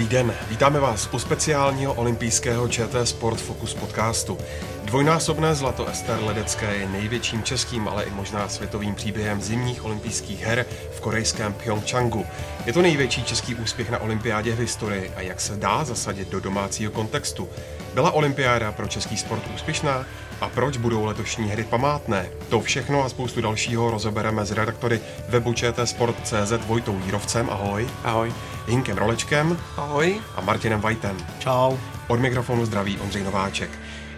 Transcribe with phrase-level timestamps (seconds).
[0.00, 4.38] Dobrý den, vítáme vás u speciálního olympijského ČT Sport Focus podcastu.
[4.84, 10.66] Dvojnásobné zlato Ester Ledecké je největším českým, ale i možná světovým příběhem zimních olympijských her
[10.92, 12.26] v korejském Pyeongchangu.
[12.66, 16.40] Je to největší český úspěch na olympiádě v historii a jak se dá zasadit do
[16.40, 17.48] domácího kontextu.
[17.94, 20.06] Byla olympiáda pro český sport úspěšná?
[20.40, 22.30] A proč budou letošní hry památné?
[22.48, 25.54] To všechno a spoustu dalšího rozebereme s redaktory webu
[25.84, 27.88] Sport.cz Vojtou Jírovcem, ahoj.
[28.04, 28.32] Ahoj.
[28.68, 29.58] Hinkem Rolečkem.
[29.76, 30.20] Ahoj.
[30.36, 31.16] A Martinem Vajtem.
[31.38, 31.76] Čau.
[32.08, 33.70] Od mikrofonu zdraví Ondřej Nováček.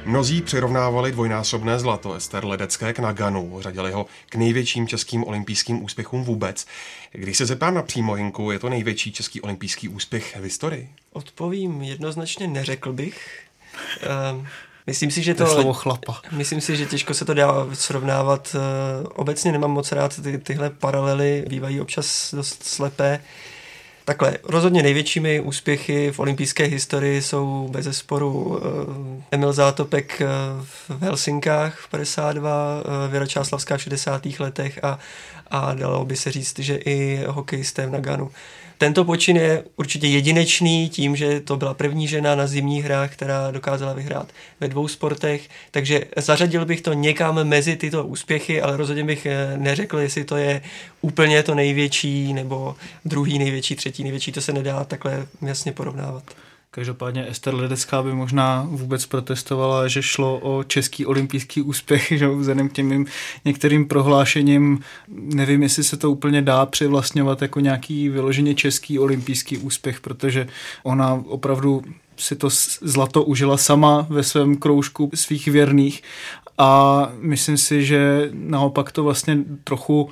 [0.04, 6.24] Mnozí přirovnávali dvojnásobné zlato Ester Ledecké k Naganu, řadili ho k největším českým olympijským úspěchům
[6.24, 6.66] vůbec.
[7.12, 10.88] Když se zeptám na přímo Hinku, je to největší český olympijský úspěch v historii?
[11.12, 13.42] Odpovím jednoznačně neřekl bych.
[14.30, 14.46] Um,
[14.86, 15.46] Myslím si, že to...
[15.46, 16.20] slovo chlapa.
[16.32, 18.56] Myslím si, že těžko se to dá srovnávat.
[18.58, 23.20] Eh, obecně nemám moc rád ty, tyhle paralely, bývají občas dost slepé.
[24.04, 28.58] Takhle, rozhodně největšími úspěchy v olympijské historii jsou bez zesporu uh,
[29.30, 34.26] Emil Zátopek uh, v Helsinkách v 52, uh, Věra Čáslavská v 60.
[34.38, 34.98] letech a,
[35.50, 38.30] a dalo by se říct, že i hokejisté v Naganu.
[38.82, 43.50] Tento počin je určitě jedinečný tím, že to byla první žena na zimních hrách, která
[43.50, 44.28] dokázala vyhrát
[44.60, 49.54] ve dvou sportech, takže zařadil bych to někam mezi tyto úspěchy, ale rozhodně bych eh,
[49.56, 50.62] neřekl, jestli to je
[51.00, 56.24] úplně to největší nebo druhý největší, třetí největší, to se nedá takhle jasně porovnávat.
[56.74, 62.68] Každopádně Ester Ledecká by možná vůbec protestovala, že šlo o český olympijský úspěch, že vzhledem
[62.68, 63.04] k těm
[63.44, 70.00] některým prohlášením, nevím, jestli se to úplně dá přivlastňovat jako nějaký vyloženě český olympijský úspěch,
[70.00, 70.48] protože
[70.82, 71.82] ona opravdu
[72.16, 72.48] si to
[72.80, 76.02] zlato užila sama ve svém kroužku svých věrných
[76.58, 80.10] a myslím si, že naopak to vlastně trochu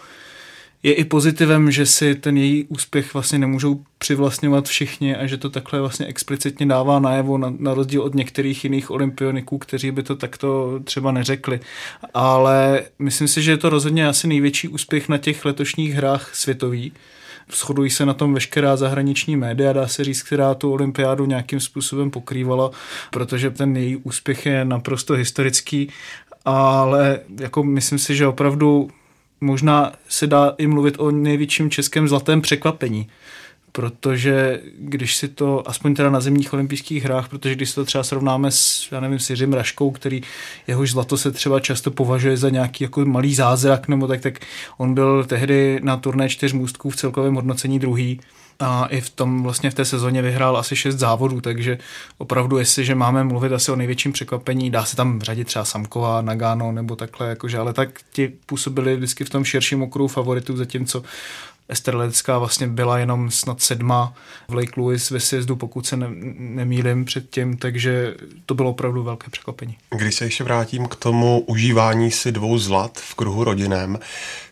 [0.83, 5.50] je i pozitivem, že si ten její úspěch vlastně nemůžou přivlastňovat všichni a že to
[5.50, 10.16] takhle vlastně explicitně dává najevo na, na rozdíl od některých jiných olympioniků, kteří by to
[10.16, 11.60] takto třeba neřekli.
[12.15, 16.93] Ale myslím si, že je to rozhodně asi největší úspěch na těch letošních hrách světový.
[17.53, 22.10] Shodují se na tom veškerá zahraniční média, dá se říct, která tu olympiádu nějakým způsobem
[22.10, 22.71] pokrývala,
[23.10, 25.88] protože ten její úspěch je naprosto historický
[26.44, 28.91] ale jako myslím si, že opravdu
[29.41, 33.09] možná se dá i mluvit o největším českém zlatém překvapení,
[33.73, 38.05] protože když si to, aspoň teda na zimních olympijských hrách, protože když si to třeba
[38.05, 40.23] srovnáme s, já nevím, s Jiřím Raškou, který
[40.67, 44.39] jehož zlato se třeba často považuje za nějaký jako malý zázrak, nebo tak, tak
[44.79, 48.21] on byl tehdy na turné čtyř můstků v celkovém hodnocení druhý
[48.60, 51.78] a i v tom vlastně v té sezóně vyhrál asi šest závodů, takže
[52.19, 56.72] opravdu jestliže máme mluvit asi o největším překvapení, dá se tam řadit třeba Samková, Nagano
[56.72, 61.03] nebo takhle, jakože, ale tak ti působili vždycky v tom širším okruhu favoritů, zatímco
[61.70, 64.14] Ester Ledecká vlastně byla jenom snad sedma
[64.48, 66.06] v Lake Louis ve sjezdu, pokud se ne,
[66.38, 68.14] nemýlim předtím, takže
[68.47, 69.76] to bylo opravdu velké překvapení.
[69.97, 73.98] Když se ještě vrátím k tomu užívání si dvou zlat v kruhu rodinem,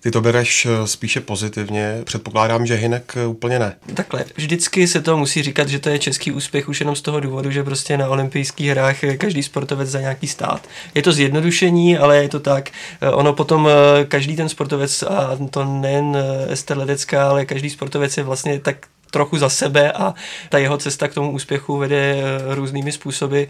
[0.00, 3.76] ty to bereš eh, spíše pozitivně, předpokládám, že Hinek eh, úplně ne.
[3.94, 7.20] Takhle, vždycky se to musí říkat, že to je český úspěch už jenom z toho
[7.20, 10.68] důvodu, že prostě na olympijských hrách každý sportovec za nějaký stát.
[10.94, 12.70] Je to zjednodušení, ale je to tak.
[13.00, 13.68] Eh, ono potom
[14.08, 16.16] každý ten sportovec, a to nejen
[16.48, 20.14] Ester Ledecká, Slovenska, ale každý sportovec je vlastně tak trochu za sebe a
[20.48, 23.42] ta jeho cesta k tomu úspěchu vede eh, různými způsoby.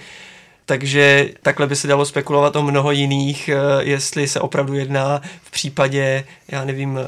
[0.66, 5.50] Takže takhle by se dalo spekulovat o mnoho jiných, eh, jestli se opravdu jedná v
[5.50, 7.02] případě, já nevím, eh,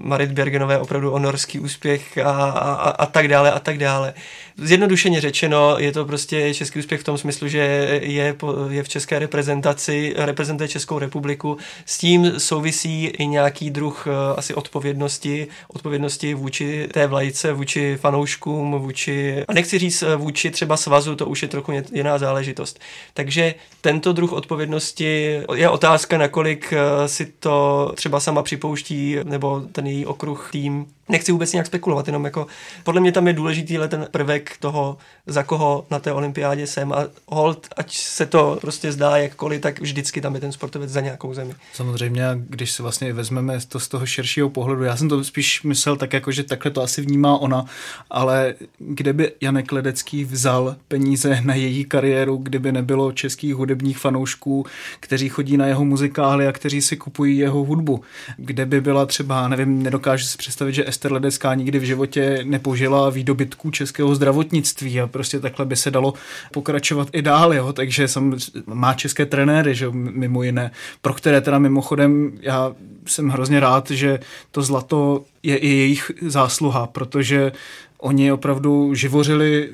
[0.00, 4.14] Marit Bergenové opravdu o norský úspěch a, a, a tak dále a tak dále.
[4.62, 7.58] Zjednodušeně řečeno, je to prostě český úspěch v tom smyslu, že
[8.02, 8.36] je,
[8.68, 11.56] je v české reprezentaci, reprezentuje Českou republiku.
[11.86, 18.72] S tím souvisí i nějaký druh eh, asi odpovědnosti, odpovědnosti vůči té vlajce, vůči fanouškům,
[18.72, 22.80] vůči, a nechci říct vůči třeba svazu, to už je trochu jiná záležitost.
[23.14, 29.86] Takže tento druh odpovědnosti je otázka, nakolik eh, si to třeba sama připouští, nebo ten
[29.86, 32.46] její okruh tým nechci vůbec nějak spekulovat, jenom jako
[32.84, 34.96] podle mě tam je důležitý ten prvek toho,
[35.26, 39.80] za koho na té olympiádě jsem a hold, ať se to prostě zdá jakkoliv, tak
[39.80, 41.54] vždycky tam je ten sportovec za nějakou zemi.
[41.72, 45.96] Samozřejmě, když se vlastně vezmeme to z toho širšího pohledu, já jsem to spíš myslel
[45.96, 47.64] tak jako, že takhle to asi vnímá ona,
[48.10, 54.66] ale kde by Janek Ledecký vzal peníze na její kariéru, kdyby nebylo českých hudebních fanoušků,
[55.00, 58.00] kteří chodí na jeho muzikály a kteří si kupují jeho hudbu.
[58.36, 63.10] Kde by byla třeba, nevím, nedokážu si představit, že Ester Ledecká nikdy v životě nepožila
[63.10, 66.14] výdobytků českého zdravotnictví a prostě takhle by se dalo
[66.52, 67.72] pokračovat i dál, jo?
[67.72, 68.36] takže sam,
[68.66, 70.70] má české trenéry, že mimo jiné,
[71.02, 72.72] pro které teda mimochodem já
[73.06, 74.20] jsem hrozně rád, že
[74.50, 77.52] to zlato je i jejich zásluha, protože
[77.98, 79.70] oni opravdu živořili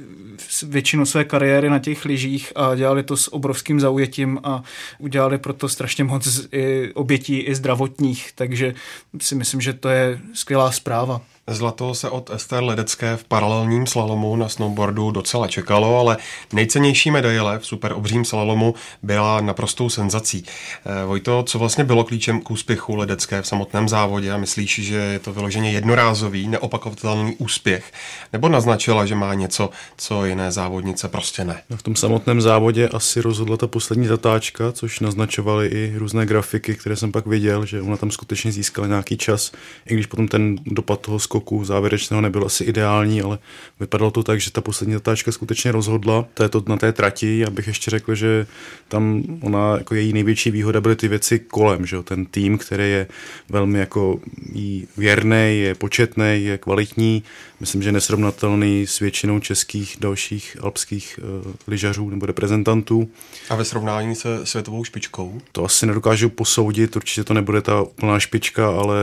[0.62, 4.62] většinu své kariéry na těch lyžích a dělali to s obrovským zaujetím a
[4.98, 8.74] udělali proto strašně moc i obětí i zdravotních, takže
[9.20, 11.20] si myslím, že to je skvělá zpráva.
[11.46, 16.16] Zlato se od Ester Ledecké v paralelním slalomu na snowboardu docela čekalo, ale
[16.52, 20.44] nejcennější medaile v super obřím slalomu byla naprostou senzací.
[20.86, 24.96] Eh, Vojto, co vlastně bylo klíčem k úspěchu Ledecké v samotném závodě a myslíš, že
[24.96, 27.92] je to vyloženě jednorázový, neopakovatelný úspěch?
[28.32, 31.62] Nebo naznačila, že má něco, co jiné závodnice prostě ne?
[31.76, 36.96] V tom samotném závodě asi rozhodla ta poslední zatáčka, což naznačovaly i různé grafiky, které
[36.96, 39.52] jsem pak viděl, že ona tam skutečně získala nějaký čas,
[39.86, 43.38] i když potom ten dopad toho skoku závěrečného nebyl asi ideální, ale
[43.80, 46.26] vypadalo to tak, že ta poslední zatáčka skutečně rozhodla.
[46.34, 48.46] To je to na té trati, já bych ještě řekl, že
[48.88, 53.06] tam ona, jako její největší výhoda byly ty věci kolem, že ten tým, který je
[53.48, 54.20] velmi jako
[54.52, 57.22] jí věrný, je početný, je kvalitní,
[57.60, 63.08] myslím, že nesrovnatelný s většinou českých dalších alpských uh, lyžařů nebo reprezentantů.
[63.50, 65.40] A ve srovnání se světovou špičkou?
[65.52, 68.96] To asi nedokážu posoudit, určitě to nebude ta úplná špička, ale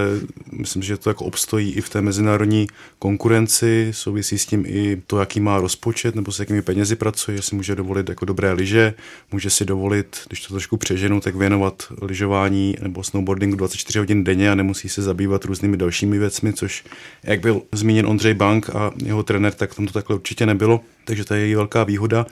[0.52, 2.68] myslím, že to jako obstojí i v té mezinárodní
[3.00, 7.44] konkurenci, souvisí s tím i to, jaký má rozpočet nebo s jakými penězi pracuje, že
[7.44, 8.94] si může dovolit jako dobré lyže,
[9.32, 14.52] může si dovolit, když to trošku přeženu, tak věnovat lyžování nebo snowboardingu 24 hodin denně
[14.52, 16.84] a nemusí se zabývat různými dalšími věcmi, což
[17.24, 21.26] jak byl zmíněn Ondřej Bank a jeho trenér, tak tam to takhle určitě nebylo, takže
[21.26, 22.26] to je její velká výhoda.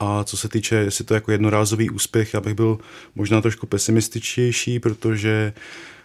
[0.00, 2.78] A co se týče, jestli to je jako jednorázový úspěch, já bych byl
[3.14, 5.52] možná trošku pesimističtější, protože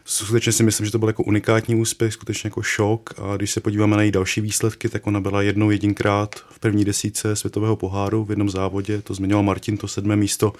[0.06, 3.10] skutečně si myslím, že to byl jako unikátní úspěch, skutečně jako šok.
[3.18, 6.86] A když se podíváme na její další výsledky, tak ona byla jednou jedinkrát v první
[6.86, 10.54] desíce světového poháru v jednom závodě, to zmiňoval Martin, to sedmé místo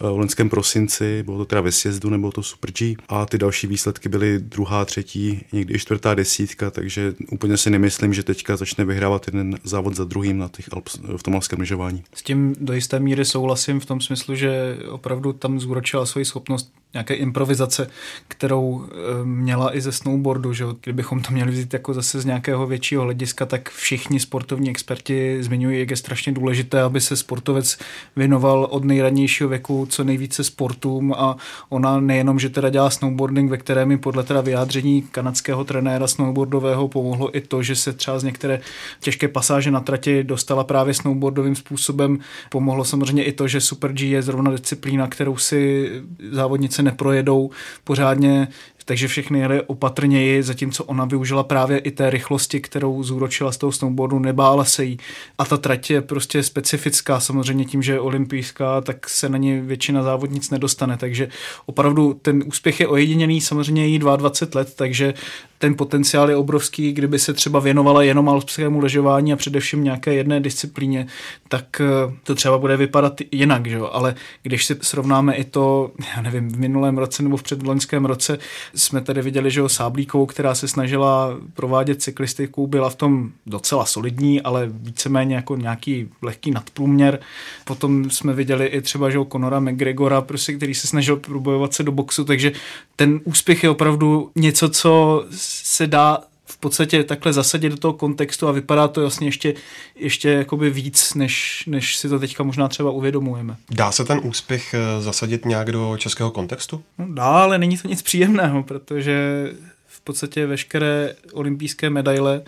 [0.00, 2.96] v loňském prosinci, bylo to teda ve sjezdu, nebo to Super G.
[3.08, 8.14] A ty další výsledky byly druhá, třetí, někdy i čtvrtá desítka, takže úplně si nemyslím,
[8.14, 12.04] že teďka začne vyhrávat jeden závod za druhým na těch Alps, v tom alpském lyžování.
[12.14, 16.72] S tím do jisté míry souhlasím v tom smyslu, že opravdu tam zúročila svoji schopnost
[16.94, 17.90] nějaké improvizace,
[18.28, 20.52] kterou e, měla i ze snowboardu.
[20.52, 20.64] Že?
[20.82, 25.78] Kdybychom to měli vzít jako zase z nějakého většího hlediska, tak všichni sportovní experti zmiňují,
[25.78, 27.78] jak je strašně důležité, aby se sportovec
[28.16, 31.36] věnoval od nejranějšího věku co nejvíce sportům a
[31.68, 36.88] ona nejenom, že teda dělá snowboarding, ve kterém mi podle teda vyjádření kanadského trenéra snowboardového
[36.88, 38.60] pomohlo i to, že se třeba z některé
[39.00, 42.18] těžké pasáže na trati dostala právě snowboardovým způsobem.
[42.50, 45.90] Pomohlo samozřejmě i to, že Super G je zrovna disciplína, kterou si
[46.32, 47.50] závodnice neprojedou
[47.84, 48.48] pořádně
[48.90, 53.72] takže všechny jeli opatrněji, zatímco ona využila právě i té rychlosti, kterou zúročila z toho
[53.72, 54.98] snowboardu, nebála se jí.
[55.38, 59.60] A ta trať je prostě specifická, samozřejmě tím, že je olympijská, tak se na ně
[59.60, 61.28] většina závodnic nedostane, takže
[61.66, 65.14] opravdu ten úspěch je ojediněný, samozřejmě jí 22 let, takže
[65.60, 70.40] ten potenciál je obrovský, kdyby se třeba věnovala jenom alpskému ležování a především nějaké jedné
[70.40, 71.06] disciplíně,
[71.48, 76.22] tak eh, to třeba bude vypadat jinak, že ale když si srovnáme i to, já
[76.22, 78.38] nevím, v minulém roce nebo v předloňském roce
[78.80, 84.40] jsme tady viděli, že Sáblíkovou, která se snažila provádět cyklistiku, byla v tom docela solidní,
[84.42, 87.20] ale víceméně jako nějaký lehký nadprůměr.
[87.64, 91.92] Potom jsme viděli i třeba, že Conora McGregora, prostě, který se snažil probojovat se do
[91.92, 92.52] boxu, takže
[92.96, 96.18] ten úspěch je opravdu něco, co se dá
[96.60, 99.54] podstatě takhle zasadit do toho kontextu a vypadá to jasně ještě,
[99.96, 103.56] ještě jakoby víc, než, než si to teďka možná třeba uvědomujeme.
[103.70, 106.82] Dá se ten úspěch eh, zasadit nějak do českého kontextu?
[106.98, 109.46] No, dá, ale není to nic příjemného, protože
[109.86, 112.42] v podstatě veškeré olympijské medaile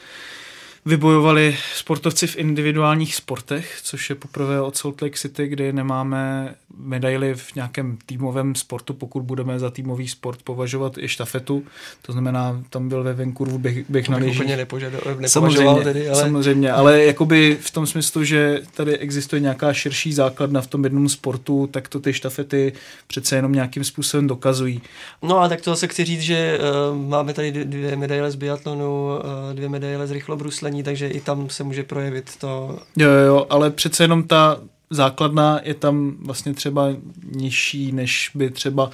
[0.85, 7.35] vybojovali sportovci v individuálních sportech, což je poprvé od Salt Lake City, kdy nemáme medaily
[7.35, 11.65] v nějakém týmovém sportu, pokud budeme za týmový sport považovat i štafetu.
[12.03, 14.41] To znamená, tam byl ve Vancouveru běh, běh na lyžích.
[14.41, 16.21] úplně nepožadoval, samozřejmě, tedy, ale...
[16.21, 21.09] samozřejmě, ale jakoby v tom smyslu, že tady existuje nějaká širší základna v tom jednom
[21.09, 22.73] sportu, tak to ty štafety
[23.07, 24.83] přece jenom nějakým způsobem dokazují.
[25.23, 26.59] No a tak to zase chci říct, že
[26.93, 31.51] uh, máme tady dvě medaile z biatlonu, uh, dvě medaile z rychlobruslení, takže i tam
[31.51, 32.79] se může projevit to.
[32.97, 34.61] Jo, jo, ale přece jenom ta
[34.91, 36.89] základna je tam vlastně třeba
[37.37, 38.91] nižší, než by třeba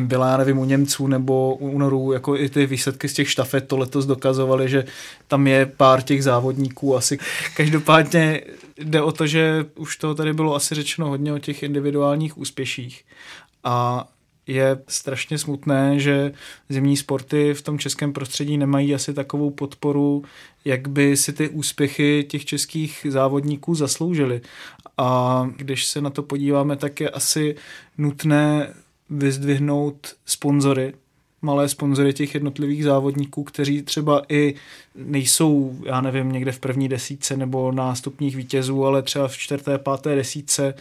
[0.00, 3.76] byla, nevím, u Němců nebo u Norů, jako i ty výsledky z těch štafet to
[3.76, 4.84] letos dokazovaly, že
[5.28, 7.18] tam je pár těch závodníků asi.
[7.56, 8.40] Každopádně
[8.76, 13.04] jde o to, že už to tady bylo asi řečeno hodně o těch individuálních úspěších
[13.64, 14.08] a
[14.48, 16.32] je strašně smutné, že
[16.68, 20.24] zimní sporty v tom českém prostředí nemají asi takovou podporu,
[20.64, 24.40] jak by si ty úspěchy těch českých závodníků zasloužily.
[24.98, 27.56] A když se na to podíváme, tak je asi
[27.98, 28.74] nutné
[29.10, 30.92] vyzdvihnout sponzory,
[31.42, 34.54] malé sponzory těch jednotlivých závodníků, kteří třeba i
[34.94, 40.14] nejsou, já nevím, někde v první desítce nebo nástupních vítězů, ale třeba v čtvrté, páté
[40.14, 40.74] desítce,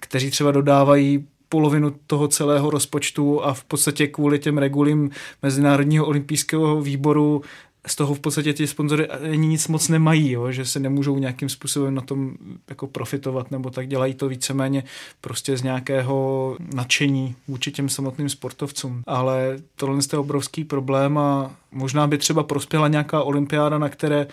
[0.00, 5.10] kteří třeba dodávají polovinu toho celého rozpočtu a v podstatě kvůli těm regulím
[5.42, 7.42] Mezinárodního olympijského výboru
[7.86, 10.52] z toho v podstatě ti sponzory ani nic moc nemají, jo?
[10.52, 12.34] že se nemůžou nějakým způsobem na tom
[12.68, 14.84] jako profitovat, nebo tak dělají to víceméně
[15.20, 19.02] prostě z nějakého nadšení vůči těm samotným sportovcům.
[19.06, 24.26] Ale tohle je obrovský problém a možná by třeba prospěla nějaká olympiáda, na které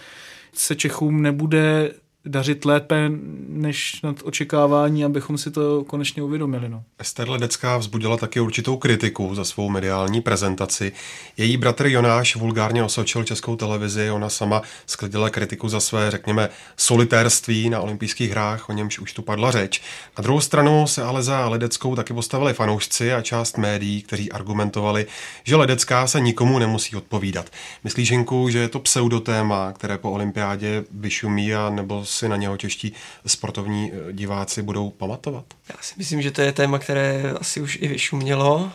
[0.54, 1.92] se Čechům nebude
[2.28, 3.12] dařit lépe
[3.48, 6.70] než nad očekávání, abychom si to konečně uvědomili.
[6.70, 6.84] No.
[7.00, 10.92] Ester Ledecká vzbudila taky určitou kritiku za svou mediální prezentaci.
[11.38, 17.70] Její bratr Jonáš vulgárně osočil českou televizi, ona sama sklidila kritiku za své, řekněme, solitérství
[17.70, 19.82] na olympijských hrách, o němž už tu padla řeč.
[20.18, 25.06] Na druhou stranu se ale za Ledeckou taky postavili fanoušci a část médií, kteří argumentovali,
[25.44, 27.50] že Ledecká se nikomu nemusí odpovídat.
[27.84, 32.58] Myslíš, Žinku, že je to pseudotéma, které po olympiádě vyšumí a nebo si na něho
[32.58, 32.94] čeští
[33.26, 35.46] sportovní eh, diváci budou pamatovat?
[35.70, 38.72] Já si myslím, že to je téma, které asi už i vyšumělo,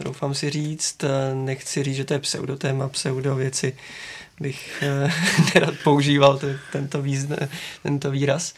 [0.00, 1.04] doufám si říct.
[1.34, 3.76] Nechci říct, že to je pseudotéma, pseudo věci
[4.40, 5.12] bych eh,
[5.54, 7.36] nerad používal to, tento, význa,
[7.82, 8.54] tento výraz,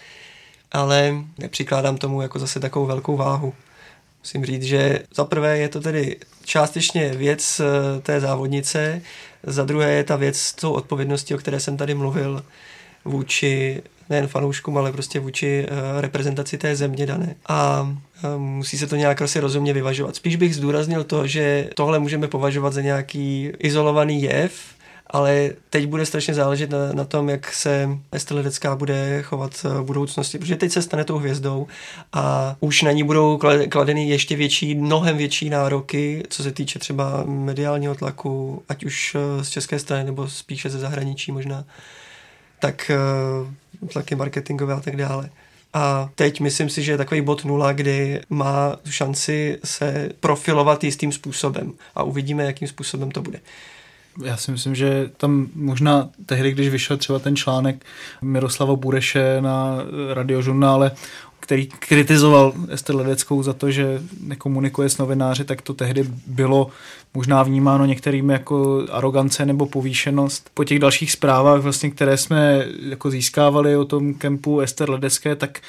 [0.73, 3.55] ale nepřikládám tomu jako zase takovou velkou váhu.
[4.21, 9.03] Musím říct, že za prvé je to tedy částečně věc eh, té závodnice,
[9.43, 12.45] za druhé je ta věc s tou odpovědností, o které jsem tady mluvil,
[13.05, 17.35] vůči nejen fanouškům, ale prostě vůči uh, reprezentaci té země dané.
[17.47, 20.17] A uh, musí se to nějak asi rozumně vyvažovat.
[20.17, 24.53] Spíš bych zdůraznil to, že tohle můžeme považovat za nějaký izolovaný jev,
[25.11, 29.83] ale teď bude strašně záležet na, na tom, jak se Ester Ledecká bude chovat v
[29.83, 31.67] budoucnosti, protože teď se stane tou hvězdou
[32.13, 33.39] a už na ní budou
[33.69, 39.45] kladeny ještě větší, mnohem větší nároky, co se týče třeba mediálního tlaku, ať už eh,
[39.45, 41.65] z české strany nebo spíše ze zahraničí možná
[42.59, 42.91] tak
[43.83, 45.31] uh, taky marketingové a tak dále.
[45.75, 51.13] A teď myslím si, že je takový bod nula, kdy má šanci se profilovat jistým
[51.13, 53.41] způsobem a uvidíme, jakým způsobem to bude.
[54.25, 57.85] Já si myslím, že tam možná tehdy, když vyšel třeba ten článek
[58.23, 59.79] Miroslava Bureše na
[60.15, 60.91] radiožurnále
[61.49, 66.71] který kritizoval Ester Ledeckou za to, že nekomunikuje s novináři, tak to tehdy bylo
[67.15, 70.51] možná vnímáno některými jako arogance nebo povýšenost.
[70.55, 75.61] Po těch dalších zprávách, vlastně, které jsme jako získávali o tom kempu Ester Ledecké, tak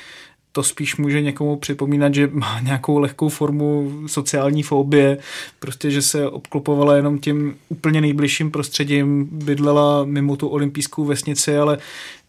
[0.60, 5.18] to spíš může někomu připomínat, že má nějakou lehkou formu sociální fobie,
[5.60, 11.78] prostě, že se obklopovala jenom tím úplně nejbližším prostředím, bydlela mimo tu olympijskou vesnici, ale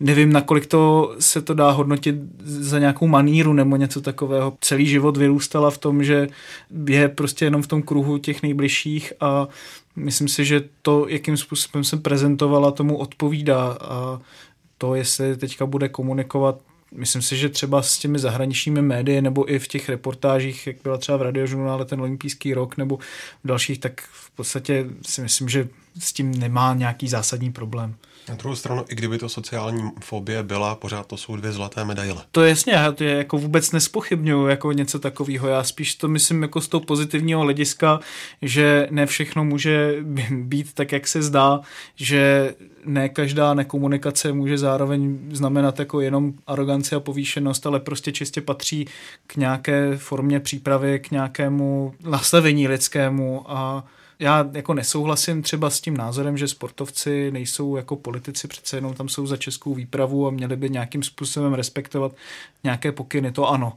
[0.01, 4.57] nevím, nakolik to se to dá hodnotit za nějakou maníru nebo něco takového.
[4.61, 6.29] Celý život vyrůstala v tom, že
[6.87, 9.49] je prostě jenom v tom kruhu těch nejbližších a
[9.97, 14.21] myslím si, že to, jakým způsobem se prezentovala, tomu odpovídá a
[14.79, 16.59] to, jestli teďka bude komunikovat
[16.93, 20.99] myslím si, že třeba s těmi zahraničními médii nebo i v těch reportážích, jak byla
[20.99, 22.97] třeba v radiožurnále ten olympijský rok nebo
[23.45, 25.69] v dalších, tak v podstatě si myslím, že
[25.99, 27.95] s tím nemá nějaký zásadní problém.
[28.31, 32.23] Na druhou stranu, i kdyby to sociální fobie byla, pořád to jsou dvě zlaté medaile.
[32.33, 35.49] To je jasně, já to je jako vůbec nespochybnuju jako něco takového.
[35.49, 38.01] Já spíš to myslím jako z toho pozitivního hlediska,
[38.43, 39.97] že ne všechno může
[40.31, 41.61] být tak, jak se zdá,
[41.97, 48.41] že ne každá nekomunikace může zároveň znamenat jako jenom aroganci a povýšenost, ale prostě čistě
[48.41, 48.89] patří
[49.27, 53.85] k nějaké formě přípravy, k nějakému nastavení lidskému a
[54.21, 59.09] já jako nesouhlasím třeba s tím názorem, že sportovci nejsou jako politici, přece jenom tam
[59.09, 62.13] jsou za českou výpravu a měli by nějakým způsobem respektovat
[62.65, 63.73] nějaké pokyny, to ano.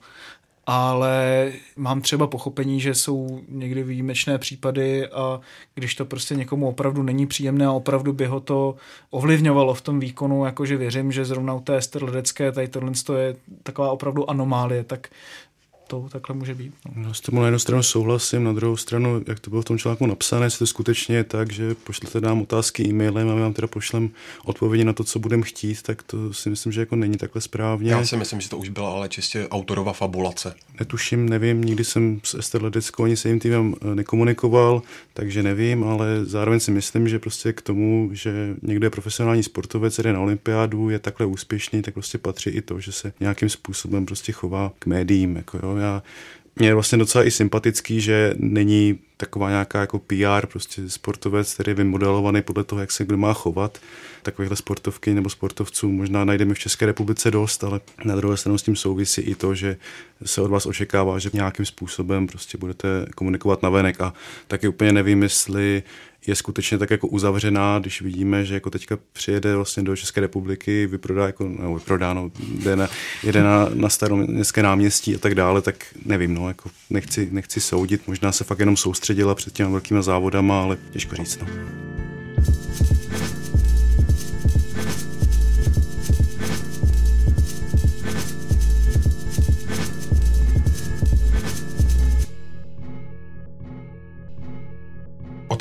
[0.66, 5.40] Ale mám třeba pochopení, že jsou někdy výjimečné případy a
[5.76, 8.76] když to prostě někomu opravdu není příjemné a opravdu by ho to
[9.10, 13.36] ovlivňovalo v tom výkonu, jakože věřím, že zrovna u té Ester Ledecké tady tohle je
[13.64, 15.08] taková opravdu anomálie, tak
[15.88, 16.74] to takhle může být.
[16.86, 17.04] No.
[17.08, 19.78] no s tím na jednu stranu souhlasím, na druhou stranu, jak to bylo v tom
[19.78, 23.54] článku napsané, jestli to skutečně je tak, že pošlete nám otázky e-mailem a my vám
[23.54, 24.10] teda pošlem
[24.46, 27.92] odpovědi na to, co budeme chtít, tak to si myslím, že jako není takhle správně.
[27.92, 30.56] Já si myslím, že to už byla ale čistě autorova fabulace.
[30.80, 34.82] Netuším, nevím, nikdy jsem s Ester Ledeckou ani se jim týmem eh, nekomunikoval,
[35.14, 40.00] takže nevím, ale zároveň si myslím, že prostě k tomu, že někdo je profesionální sportovec,
[40.00, 44.06] jde na olympiádu, je takhle úspěšný, tak prostě patří i to, že se nějakým způsobem
[44.06, 45.36] prostě chová k médiím.
[45.36, 45.73] Jako jo.
[45.78, 46.04] Já,
[46.56, 51.70] mě je vlastně docela i sympatický, že není taková nějaká jako PR, prostě sportovec, který
[51.70, 53.78] je vymodelovaný podle toho, jak se kdo má chovat.
[54.24, 58.64] Takovýchhle sportovky nebo sportovců možná najdeme v České republice dost, ale na druhé straně s
[58.64, 59.78] tím souvisí i to, že
[60.26, 64.14] se od vás očekává, že nějakým způsobem prostě budete komunikovat na venek a
[64.48, 65.84] taky úplně nevím, jestli
[66.28, 70.88] je skutečně tak jako uzavřená, když vidíme, že jako teďka přijede vlastně do České republiky,
[70.88, 72.88] vyprodá jako, no, vyprodá, no, jde na,
[73.24, 75.76] jede na, na staroměstské náměstí a tak dále, tak
[76.06, 80.62] nevím, no, jako nechci, nechci soudit, možná se fakt jenom soustředila před těmi velkými závodama,
[80.62, 81.48] ale těžko říct, no.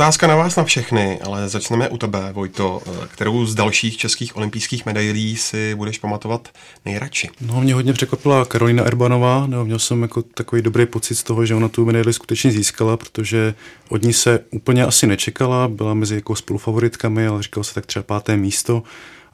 [0.03, 2.83] Otázka na vás na všechny, ale začneme u tebe, Vojto.
[3.09, 6.49] Kterou z dalších českých olympijských medailí si budeš pamatovat
[6.85, 7.31] nejradši?
[7.41, 11.47] No, mě hodně překvapila Karolina Erbanová, nebo měl jsem jako takový dobrý pocit z toho,
[11.47, 13.55] že ona tu medaili skutečně získala, protože
[13.89, 18.03] od ní se úplně asi nečekala, byla mezi jako spolufavoritkami, ale říkalo se tak třeba
[18.03, 18.83] páté místo.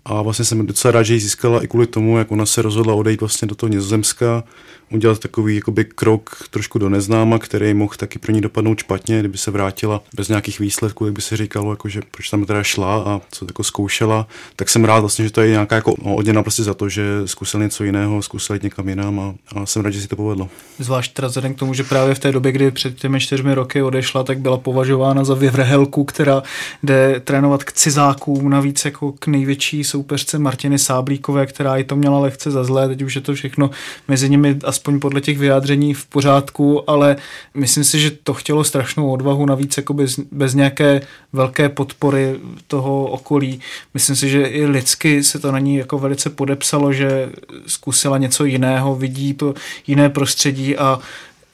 [0.04, 2.94] A vlastně jsem docela rád, že ji získala i kvůli tomu, jak ona se rozhodla
[2.94, 4.44] odejít vlastně do toho Nizozemska,
[4.90, 9.38] udělat takový jakoby krok trošku do neznáma, který mohl taky pro ní dopadnout špatně, kdyby
[9.38, 13.02] se vrátila bez nějakých výsledků, jak by se říkalo, jako že proč tam teda šla
[13.02, 14.26] a co jako zkoušela,
[14.56, 17.02] tak jsem rád vlastně, že to je nějaká jako no, odměna prostě za to, že
[17.24, 20.48] zkusil něco jiného, zkusil jít někam jinam a, a, jsem rád, že si to povedlo.
[20.78, 23.82] Zvlášť teda vzhledem k tomu, že právě v té době, kdy před těmi čtyřmi roky
[23.82, 26.42] odešla, tak byla považována za vyvrehelku, která
[26.82, 32.18] jde trénovat k cizákům, navíc jako k největší soupeřce Martiny Sáblíkové, která i to měla
[32.18, 33.70] lehce za zlé, teď už je to všechno
[34.08, 37.16] mezi nimi aspoň podle těch vyjádření v pořádku, ale
[37.54, 41.00] myslím si, že to chtělo strašnou odvahu, navíc jako bez, bez nějaké
[41.32, 43.60] velké podpory toho okolí.
[43.94, 47.30] Myslím si, že i lidsky se to na ní jako velice podepsalo, že
[47.66, 49.54] zkusila něco jiného, vidí to
[49.86, 50.98] jiné prostředí a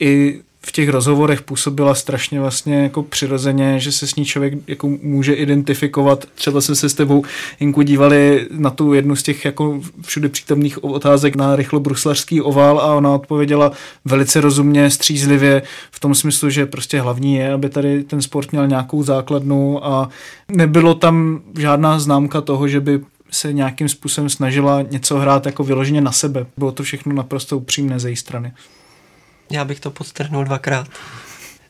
[0.01, 4.89] i v těch rozhovorech působila strašně vlastně jako přirozeně, že se s ní člověk jako
[5.03, 6.25] může identifikovat.
[6.35, 7.25] Třeba jsme se s tebou,
[7.61, 12.81] Inku, dívali na tu jednu z těch jako všude přítomných otázek na rychlo bruslařský ovál
[12.81, 13.73] a ona odpověděla
[14.05, 18.67] velice rozumně, střízlivě v tom smyslu, že prostě hlavní je, aby tady ten sport měl
[18.69, 20.09] nějakou základnu a
[20.49, 26.01] nebylo tam žádná známka toho, že by se nějakým způsobem snažila něco hrát jako vyloženě
[26.01, 26.47] na sebe.
[26.57, 28.53] Bylo to všechno naprosto upřímné ze její strany.
[29.51, 30.89] Já bych to podtrhnul dvakrát.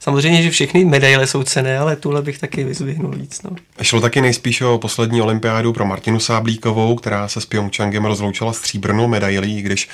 [0.00, 3.42] Samozřejmě, že všechny medaile jsou cené, ale tuhle bych taky vyzvihnul víc.
[3.42, 3.50] No.
[3.82, 9.08] Šlo taky nejspíš o poslední olympiádu pro Martinu Sáblíkovou, která se s Pyeongchangem rozloučila stříbrnou
[9.08, 9.88] medailí, když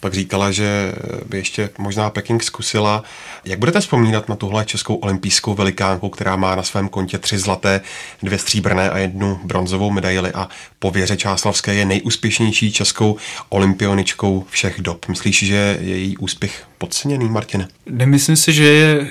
[0.00, 0.94] pak říkala, že
[1.26, 3.02] by ještě možná Peking zkusila.
[3.44, 7.80] Jak budete vzpomínat na tuhle českou olympijskou velikánku, která má na svém kontě tři zlaté,
[8.22, 13.16] dvě stříbrné a jednu bronzovou medaili a po Věře Čáslavské je nejúspěšnější českou
[13.48, 15.08] olympioničkou všech dob.
[15.08, 17.68] Myslíš, že je její úspěch podceněný, Martine?
[17.90, 19.10] Nemyslím si, že je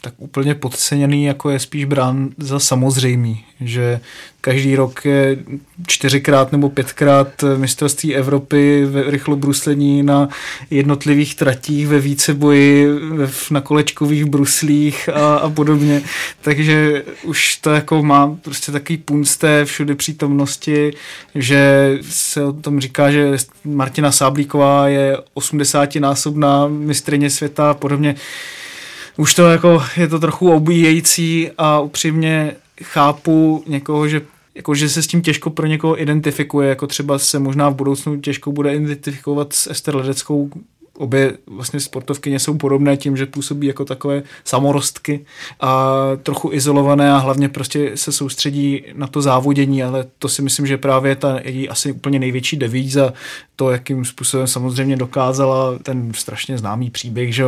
[0.00, 4.00] tak úplně podceněný, jako je spíš brán za samozřejmý, že
[4.44, 5.36] každý rok je
[5.86, 10.28] čtyřikrát nebo pětkrát mistrovství Evropy ve rychlobruslení na
[10.70, 12.88] jednotlivých tratích, ve víceboji,
[13.50, 16.02] na kolečkových bruslích a, a podobně.
[16.42, 20.90] Takže už to jako má prostě takový punc té všude přítomnosti,
[21.34, 28.14] že se o tom říká, že Martina Sáblíková je 80-násobná mistrině světa a podobně.
[29.16, 34.20] Už to jako je to trochu obíjející a upřímně chápu někoho, že
[34.54, 38.20] jako, že se s tím těžko pro někoho identifikuje, jako třeba se možná v budoucnu
[38.20, 40.50] těžko bude identifikovat s Ester Ledeckou,
[40.98, 45.26] obě vlastně sportovkyně jsou podobné tím, že působí jako takové samorostky
[45.60, 50.66] a trochu izolované a hlavně prostě se soustředí na to závodění, ale to si myslím,
[50.66, 53.12] že právě ta její asi úplně největší devíza,
[53.56, 57.44] to, jakým způsobem samozřejmě dokázala ten strašně známý příběh, že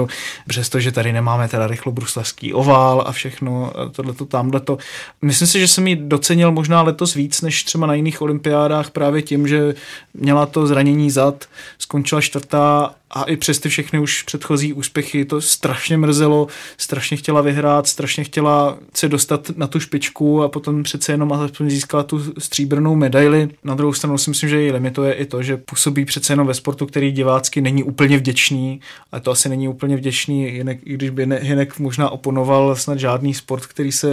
[0.48, 4.78] přestože tady nemáme teda rychlobruslařský ovál a všechno, tohleto, tamhleto.
[5.22, 9.22] Myslím si, že jsem ji docenil možná letos víc, než třeba na jiných olympiádách právě
[9.22, 9.74] tím, že
[10.14, 11.44] měla to zranění zad,
[11.78, 16.46] skončila čtvrtá a i přes ty všechny už předchozí úspěchy to strašně mrzelo,
[16.78, 21.70] strašně chtěla vyhrát, strašně chtěla se dostat na tu špičku a potom přece jenom alespoň
[21.70, 23.48] získala tu stříbrnou medaili.
[23.64, 26.54] Na druhou stranu si myslím, že její limituje i to, že působí přece jenom ve
[26.54, 28.80] sportu, který divácky není úplně vděčný
[29.12, 32.98] a to asi není úplně vděčný, jinak, i když by ne, Hinek možná oponoval snad
[32.98, 34.08] žádný sport, který se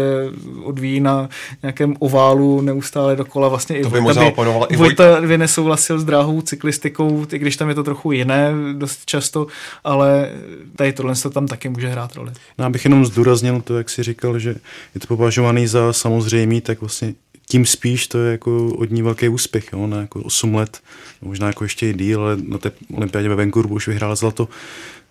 [0.64, 1.30] odvíjí na
[1.62, 3.48] nějakém oválu neustále dokola.
[3.48, 5.20] Vlastně to by možná oponoval i Vojta.
[5.20, 8.52] Vojta nesouhlasil s dráhou cyklistikou, i když tam je to trochu jiné,
[8.84, 9.48] dost často,
[9.84, 10.32] ale
[10.76, 12.32] tady tohle se tam taky může hrát roli.
[12.58, 14.56] No, abych jenom zdůraznil to, jak si říkal, že
[14.96, 17.14] je to považovaný za samozřejmý, tak vlastně
[17.48, 20.82] tím spíš to je jako od ní velký úspěch, jo, na jako 8 let,
[21.22, 24.48] možná jako ještě i díl, ale na té olympiádě ve Vancouveru už vyhrál zlato.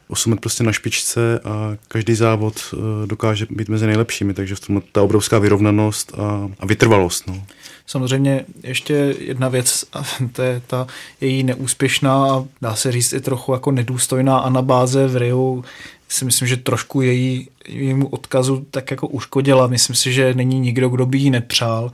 [0.09, 4.61] 8 let prostě na špičce a každý závod eh, dokáže být mezi nejlepšími, takže v
[4.61, 7.27] tom ta obrovská vyrovnanost a, a vytrvalost.
[7.27, 7.47] No.
[7.87, 9.85] Samozřejmě ještě jedna věc,
[10.33, 10.87] to je ta
[11.21, 15.65] její neúspěšná a dá se říct i trochu jako nedůstojná anabáze v Riu,
[16.13, 19.67] si myslím, že trošku její, jejímu odkazu tak jako uškodila.
[19.67, 21.93] Myslím si, že není nikdo, kdo by jí nepřál,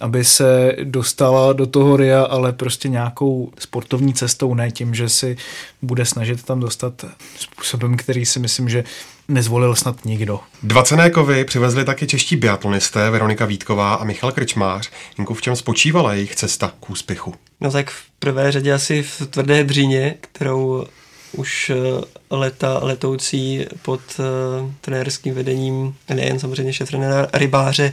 [0.00, 5.36] aby se dostala do toho RIA, ale prostě nějakou sportovní cestou, ne tím, že si
[5.82, 7.04] bude snažit tam dostat
[7.36, 8.84] způsobem, který si myslím, že
[9.30, 10.40] nezvolil snad nikdo.
[10.62, 14.90] Dva cené kovy přivezli taky čeští biatlonisté Veronika Vítková a Michal Krčmář.
[15.18, 17.34] Jinku, v čem spočívala jejich cesta k úspěchu?
[17.60, 20.86] No tak v prvé řadě asi v tvrdé dříně, kterou
[21.32, 27.92] už eh, leta letoucí pod uh, trenérským vedením, nejen samozřejmě šéf-trenéra rybáře,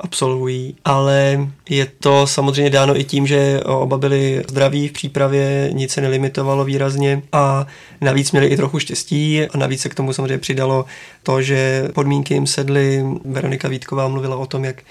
[0.00, 5.92] absolvují, ale je to samozřejmě dáno i tím, že oba byli zdraví v přípravě, nic
[5.92, 7.66] se nelimitovalo výrazně a
[8.00, 10.84] navíc měli i trochu štěstí a navíc se k tomu samozřejmě přidalo
[11.22, 13.04] to, že podmínky jim sedly.
[13.24, 14.82] Veronika Vítková mluvila o tom, jak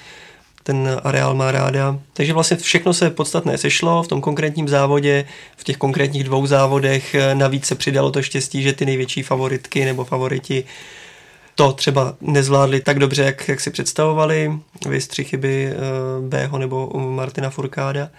[0.63, 1.99] ten areál má ráda.
[2.13, 5.25] Takže vlastně všechno se podstatné sešlo v tom konkrétním závodě,
[5.57, 7.15] v těch konkrétních dvou závodech.
[7.33, 10.63] Navíc se přidalo to štěstí, že ty největší favoritky nebo favoriti
[11.55, 14.59] to třeba nezvládli tak dobře, jak, jak si představovali.
[14.89, 15.75] Vy tři chyby eh,
[16.21, 18.09] Bého nebo Martina Furkáda.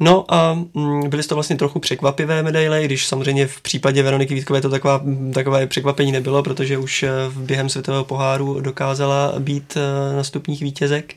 [0.00, 4.60] No a mm, byly to vlastně trochu překvapivé medaile, když samozřejmě v případě Veroniky Vítkové
[4.60, 5.02] to taková,
[5.34, 11.14] takové překvapení nebylo, protože už eh, během světového poháru dokázala být eh, na stupních vítězek.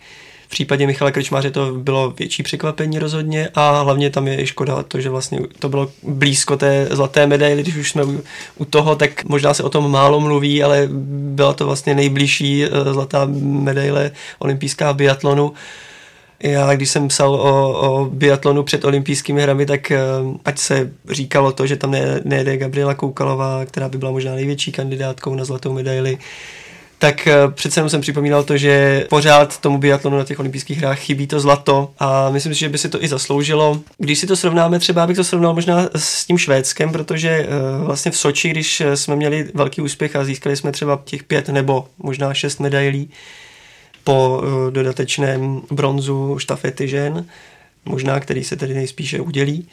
[0.48, 5.02] V případě Michala Krčmáře to bylo větší překvapení rozhodně a hlavně tam je škoda to,
[5.02, 8.24] že vlastně to bylo blízko té zlaté medaily, když už jsme u,
[8.58, 12.70] u toho, tak možná se o tom málo mluví, ale byla to vlastně nejbližší eh,
[12.94, 15.54] zlatá medaile olympijská biatlonu.
[16.44, 20.00] Já, když jsem psal o, o biatlonu před olympijskými hrami, tak eh,
[20.46, 25.36] ať se říkalo to, že tam nejede Gabriela Koukalová, která by byla možná největší kandidátkou
[25.36, 26.18] na zlatou medaili,
[27.00, 31.00] tak eh, přece jenom jsem připomínal to, že pořád tomu biatlonu na těch olympijských hrách
[31.00, 33.82] chybí to zlato a myslím si, že by si to i zasloužilo.
[33.98, 37.48] Když si to srovnáme, třeba abych to srovnal možná s tím Švédskem, protože eh,
[37.84, 41.50] vlastně v Soči, když eh, jsme měli velký úspěch a získali jsme třeba těch pět
[41.50, 43.10] nebo možná šest medailí
[44.04, 47.26] po dodatečném bronzu štafety žen,
[47.86, 49.68] možná který se tedy nejspíše udělí,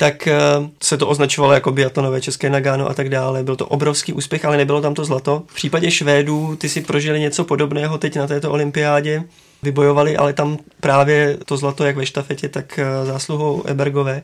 [0.00, 0.38] tak eh,
[0.82, 3.42] se to označovalo jako biatlonové české Nagano a tak dále.
[3.42, 5.42] Byl to obrovský úspěch, ale nebylo tam to zlato.
[5.46, 9.22] V případě Švédů ty si prožili něco podobného teď na této olympiádě.
[9.62, 14.22] Vybojovali ale tam právě to zlato jak ve štafetě, tak eh, zásluhou Ebergové.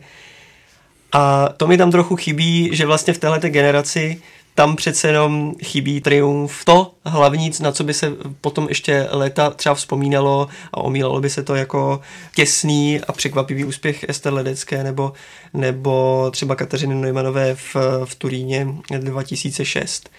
[1.12, 4.20] A to mi tam trochu chybí, že vlastně v této generaci
[4.56, 6.64] tam přece jenom chybí triumf.
[6.64, 11.42] To hlavní, na co by se potom ještě léta třeba vzpomínalo a omílalo by se
[11.42, 12.00] to jako
[12.34, 15.12] těsný a překvapivý úspěch Ester Ledecké nebo,
[15.54, 18.66] nebo třeba Kateřiny Neumannové v, v Turíně
[18.98, 20.10] 2006.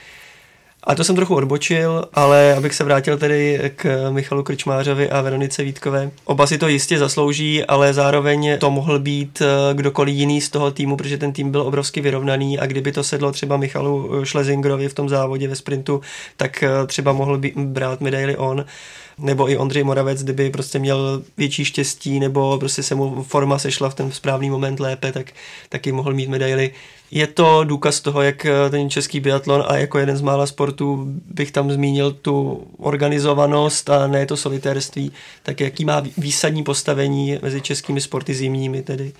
[0.83, 5.63] A to jsem trochu odbočil, ale abych se vrátil tedy k Michalu Krčmářovi a Veronice
[5.63, 6.11] Vítkové.
[6.25, 10.71] Oba si to jistě zaslouží, ale zároveň to mohl být eh, kdokoliv jiný z toho
[10.71, 14.93] týmu, protože ten tým byl obrovsky vyrovnaný a kdyby to sedlo třeba Michalu Schlesingerovi v
[14.93, 16.01] tom závodě ve sprintu,
[16.37, 18.65] tak eh, třeba mohl by brát medaily on
[19.17, 23.89] nebo i Ondřej Moravec, kdyby prostě měl větší štěstí, nebo prostě se mu forma sešla
[23.89, 25.31] v ten správný moment lépe, tak
[25.69, 26.73] taky mohl mít medaily.
[27.11, 31.05] Je to důkaz toho, jak eh, ten český biatlon a jako jeden z mála sportů
[31.25, 35.11] bych tam zmínil tu organizovanost a ne to solitérství,
[35.43, 39.13] tak jaký má výsadní postavení mezi českými sporty zimními tedy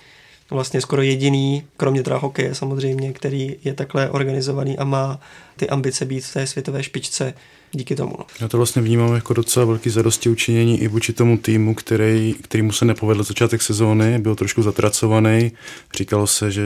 [0.50, 5.20] vlastně skoro jediný, kromě teda hokeje samozřejmě, který je takhle organizovaný a má
[5.56, 7.34] ty ambice být v té světové špičce
[7.72, 8.16] díky tomu.
[8.20, 8.26] No.
[8.42, 12.72] Já to vlastně vnímám jako docela velký zadosti učinění i vůči tomu týmu, který, kterýmu
[12.72, 15.52] se nepovedl začátek sezóny, byl trošku zatracovaný.
[15.98, 16.64] Říkalo se, že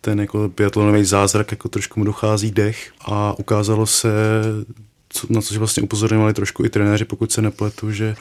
[0.00, 4.10] ten jako biatlonový zázrak jako trošku mu dochází dech a ukázalo se
[5.08, 8.16] co, na což vlastně upozorňovali trošku i trenéři, pokud se nepletu, že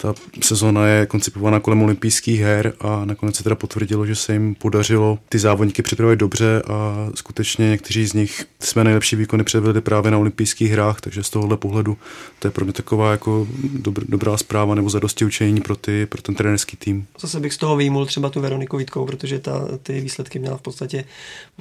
[0.00, 4.54] ta sezóna je koncipovaná kolem olympijských her a nakonec se teda potvrdilo, že se jim
[4.54, 10.10] podařilo ty závodníky připravit dobře a skutečně někteří z nich své nejlepší výkony předvedli právě
[10.10, 11.96] na olympijských hrách, takže z tohohle pohledu
[12.38, 16.22] to je pro mě taková jako dobr, dobrá zpráva nebo zadosti učení pro, ty, pro
[16.22, 17.06] ten trenerský tým.
[17.20, 20.62] Zase bych z toho výjimul třeba tu Veroniku Vítkovou, protože ta, ty výsledky měla v
[20.62, 21.04] podstatě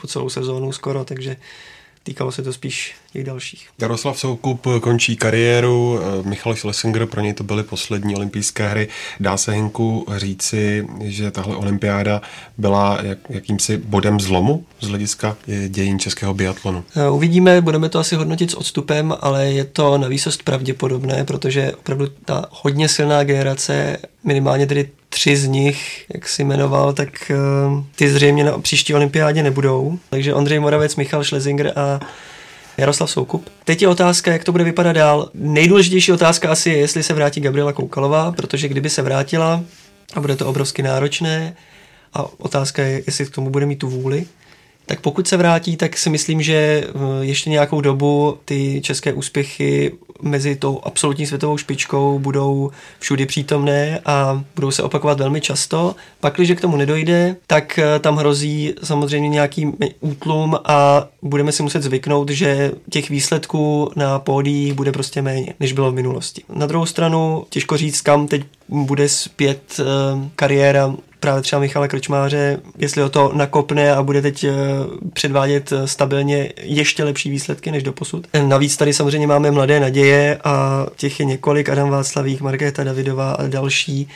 [0.01, 1.35] po celou sezónu skoro, takže
[2.09, 3.69] týkalo se to spíš těch dalších.
[3.81, 8.87] Jaroslav Soukup končí kariéru, eh, Michal Schlesinger, pro něj to byly poslední olympijské hry.
[9.19, 12.21] Dá se Hinku říci, že tahle olympiáda
[12.57, 16.83] byla jak, jakýmsi bodem zlomu z hlediska dějin českého biatlonu?
[16.95, 21.71] Eh, uvidíme, budeme to asi hodnotit s odstupem, ale je to na výsost pravděpodobné, protože
[21.71, 27.83] opravdu ta hodně silná generace, minimálně tedy tři z nich, jak si jmenoval, tak uh,
[27.95, 29.99] ty zřejmě na příští olympiádě nebudou.
[30.09, 31.99] Takže Ondřej Moravec, Michal Schlesinger a
[32.77, 33.49] Jaroslav Soukup.
[33.63, 35.29] Teď je otázka, jak to bude vypadat dál.
[35.33, 39.63] Nejdůležitější otázka asi je, jestli se vrátí Gabriela Koukalová, protože kdyby se vrátila,
[40.13, 41.55] a bude to obrovsky náročné,
[42.13, 44.25] a otázka je, jestli k tomu bude mít tu vůli,
[44.89, 46.89] tak pokud se vrátí, tak si myslím, že eh,
[47.21, 54.43] ještě nějakou dobu ty české úspěchy mezi tou absolutní světovou špičkou budou všudy přítomné a
[54.55, 55.95] budou se opakovat velmi často.
[56.19, 61.63] Pak, když k tomu nedojde, tak eh, tam hrozí samozřejmě nějaký útlum a budeme si
[61.63, 66.43] muset zvyknout, že těch výsledků na pódiích bude prostě méně, než bylo v minulosti.
[66.53, 69.83] Na druhou stranu těžko říct, kam teď bude zpět eh,
[70.35, 74.53] kariéra právě třeba Michala Krčmáře, jestli o to nakopne a bude teď eh,
[75.13, 78.27] předvádět eh, stabilně ještě lepší výsledky než do posud.
[78.47, 83.47] Navíc tady samozřejmě máme mladé naděje a těch je několik, Adam Václavík, Markéta Davidová a
[83.47, 84.07] další.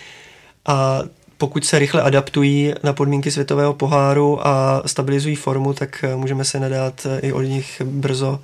[0.65, 1.01] A
[1.37, 6.59] pokud se rychle adaptují na podmínky světového poháru a stabilizují formu, tak eh, můžeme se
[6.59, 8.39] nadát i od nich brzo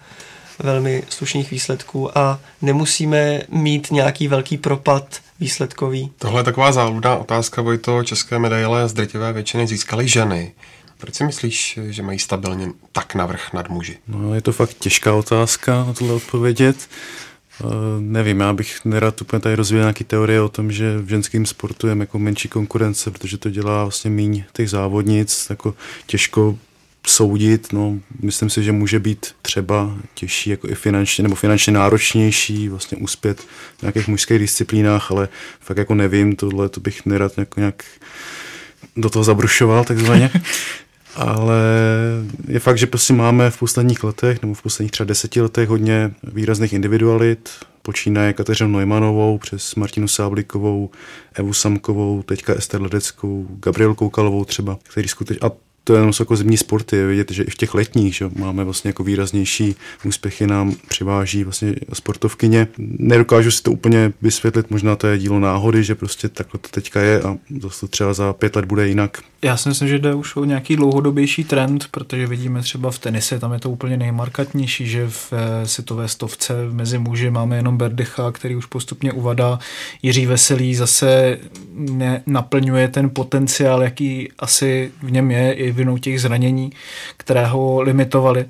[0.63, 6.12] velmi slušných výsledků a nemusíme mít nějaký velký propad výsledkový.
[6.17, 8.04] Tohle je taková záludná otázka, Vojto.
[8.04, 10.52] České medaile z drtivé většiny získaly ženy.
[10.97, 13.97] Proč si myslíš, že mají stabilně tak navrh nad muži?
[14.08, 16.89] No, je to fakt těžká otázka na tohle odpovědět.
[17.63, 21.45] Uh, nevím, já bych nerad úplně tady rozvíjel nějaký teorie o tom, že v ženském
[21.45, 25.75] sportu je jako menší konkurence, protože to dělá vlastně míň těch závodnic, jako
[26.06, 26.58] těžko
[27.07, 32.69] soudit, no, myslím si, že může být třeba těžší jako i finančně, nebo finančně náročnější
[32.69, 33.41] vlastně uspět
[33.77, 37.83] v nějakých mužských disciplínách, ale fakt jako nevím, tohle to bych nerad jako nějak
[38.95, 40.31] do toho zabrušoval takzvaně.
[41.15, 41.62] ale
[42.47, 46.12] je fakt, že prostě máme v posledních letech, nebo v posledních třeba deseti letech hodně
[46.23, 47.49] výrazných individualit,
[47.81, 50.89] počínaje Kateřinou Neumannovou přes Martinu Sáblikovou,
[51.33, 55.51] Evu Samkovou, teďka Ester Ledeckou, Gabriel Koukalovou třeba, který skutečně, a
[55.83, 58.63] to je jenom jako zimní sporty, je vidět, že i v těch letních že máme
[58.63, 62.67] vlastně jako výraznější úspěchy nám přiváží vlastně sportovkyně.
[62.77, 67.01] Nedokážu si to úplně vysvětlit, možná to je dílo náhody, že prostě takhle to teďka
[67.01, 69.17] je a zase to třeba za pět let bude jinak.
[69.41, 73.39] Já si myslím, že jde už o nějaký dlouhodobější trend, protože vidíme třeba v tenise,
[73.39, 78.31] tam je to úplně nejmarkantnější, že v eh, světové stovce mezi muži máme jenom Berdecha,
[78.31, 79.59] který už postupně uvadá.
[80.01, 81.37] Jiří Veselý zase
[82.25, 86.71] naplňuje ten potenciál, jaký asi v něm je, i vinou těch zranění,
[87.17, 88.45] které ho limitovaly.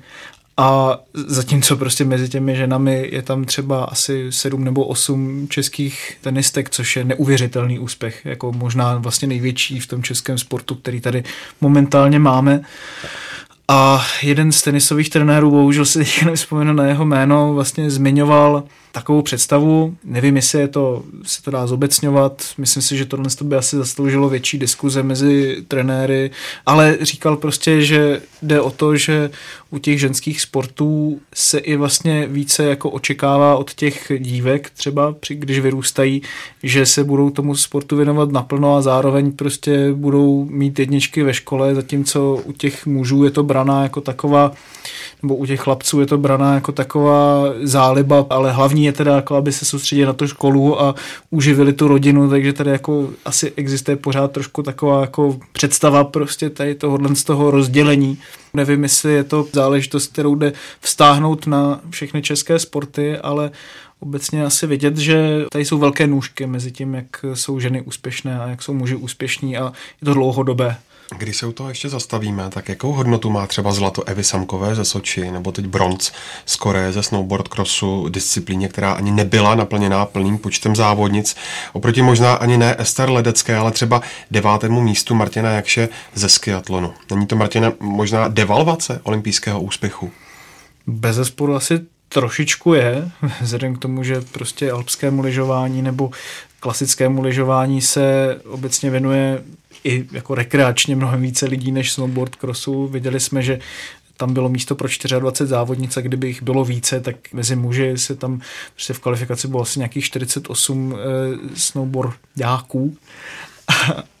[0.56, 6.70] A zatímco prostě mezi těmi ženami je tam třeba asi sedm nebo osm českých tenistek,
[6.70, 11.24] což je neuvěřitelný úspěch, jako možná vlastně největší v tom českém sportu, který tady
[11.60, 12.60] momentálně máme.
[13.68, 18.62] A jeden z tenisových trenérů, bohužel si teďka nevzpomenu na jeho jméno, vlastně zmiňoval
[18.92, 19.96] takovou představu.
[20.04, 22.44] Nevím, jestli je to, se to dá zobecňovat.
[22.58, 26.30] Myslím si, že tohle by asi zasloužilo větší diskuze mezi trenéry,
[26.66, 29.30] ale říkal prostě, že jde o to, že
[29.70, 35.58] u těch ženských sportů se i vlastně více jako očekává od těch dívek třeba, když
[35.58, 36.22] vyrůstají,
[36.62, 41.74] že se budou tomu sportu věnovat naplno a zároveň prostě budou mít jedničky ve škole,
[41.74, 44.52] zatímco u těch mužů je to braná jako taková
[45.22, 49.36] nebo u těch chlapců je to braná jako taková záliba, ale hlavní je teda jako,
[49.36, 50.94] aby se soustředili na tu školu a
[51.30, 56.74] uživili tu rodinu, takže tady jako asi existuje pořád trošku taková jako představa prostě tady
[56.74, 58.18] tohohle z toho rozdělení.
[58.54, 63.50] Nevím, jestli je to záležitost, kterou jde vztáhnout na všechny české sporty, ale
[64.00, 68.48] obecně asi vidět, že tady jsou velké nůžky mezi tím, jak jsou ženy úspěšné a
[68.48, 69.64] jak jsou muži úspěšní a
[70.00, 70.76] je to dlouhodobé.
[71.18, 74.84] Když se u toho ještě zastavíme, tak jakou hodnotu má třeba zlato Evy Samkové ze
[74.84, 76.12] Soči nebo teď bronz
[76.46, 81.36] z Koreje ze snowboard crossu, disciplíně, která ani nebyla naplněná plným počtem závodnic,
[81.72, 86.94] oproti možná ani ne Ester Ledecké, ale třeba devátému místu Martina Jakše ze skiatlonu.
[87.10, 90.10] Není to, Martina, možná devalvace olympijského úspěchu?
[90.86, 96.10] Bez zesporu asi trošičku je, vzhledem k tomu, že prostě alpskému lyžování nebo
[96.60, 99.42] klasickému lyžování se obecně věnuje
[99.84, 102.86] i jako rekreačně mnohem více lidí než snowboard crossu.
[102.86, 103.58] Viděli jsme, že
[104.16, 104.88] tam bylo místo pro
[105.18, 108.40] 24 závodnic a kdyby jich bylo více, tak mezi muži se tam
[108.74, 112.96] prostě v kvalifikaci bylo asi nějakých 48 e, snowboardáků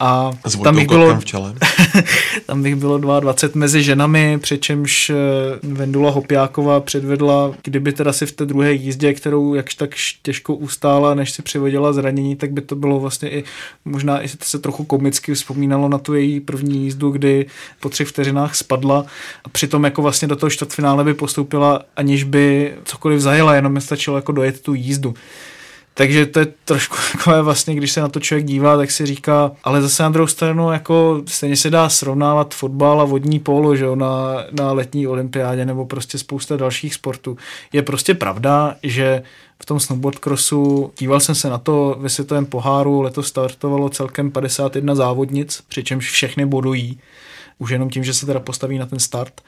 [0.00, 0.30] a
[0.62, 1.54] tam bych, bylo, v čele.
[2.46, 5.14] tam bych bylo 22 mezi ženami, přičemž eh,
[5.62, 9.90] Vendula Hopjáková předvedla, kdyby teda si v té druhé jízdě, kterou jakž tak
[10.22, 13.44] těžko ustála, než si přivodila zranění, tak by to bylo vlastně i
[13.84, 17.46] možná i se trochu komicky vzpomínalo na tu její první jízdu, kdy
[17.80, 19.06] po třech vteřinách spadla
[19.44, 23.80] a přitom jako vlastně do toho čtvrtfinále by postoupila, aniž by cokoliv zajela, jenom mi
[23.80, 25.14] stačilo jako dojet tu jízdu.
[26.00, 29.52] Takže to je trošku takové vlastně, když se na to člověk dívá, tak si říká,
[29.64, 33.84] ale zase na druhou stranu, jako stejně se dá srovnávat fotbal a vodní polo, že
[33.84, 37.36] jo, na, na letní olympiádě nebo prostě spousta dalších sportů.
[37.72, 39.22] Je prostě pravda, že
[39.62, 44.30] v tom snowboard crossu, díval jsem se na to ve světovém poháru, letos startovalo celkem
[44.30, 46.98] 51 závodnic, přičemž všechny bodují,
[47.58, 49.40] už jenom tím, že se teda postaví na ten start.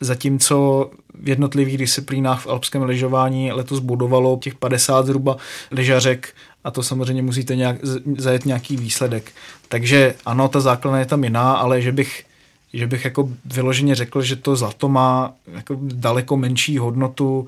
[0.00, 5.36] Zatímco v jednotlivých disciplínách v alpském lyžování letos budovalo těch 50 zhruba
[5.70, 6.34] lyžařek
[6.64, 7.76] a to samozřejmě musíte nějak,
[8.18, 9.32] zajet nějaký výsledek.
[9.68, 12.24] Takže ano, ta základna je tam jiná, ale že bych
[12.72, 17.46] že bych jako vyloženě řekl, že to zlato má jako daleko menší hodnotu,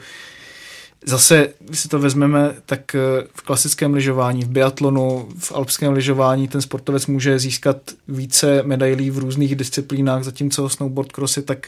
[1.07, 2.99] Zase, když si to vezmeme, tak eh,
[3.35, 7.77] v klasickém lyžování, v biatlonu, v alpském lyžování ten sportovec může získat
[8.09, 11.67] více medailí v různých disciplínách, zatímco snowboard crossy tak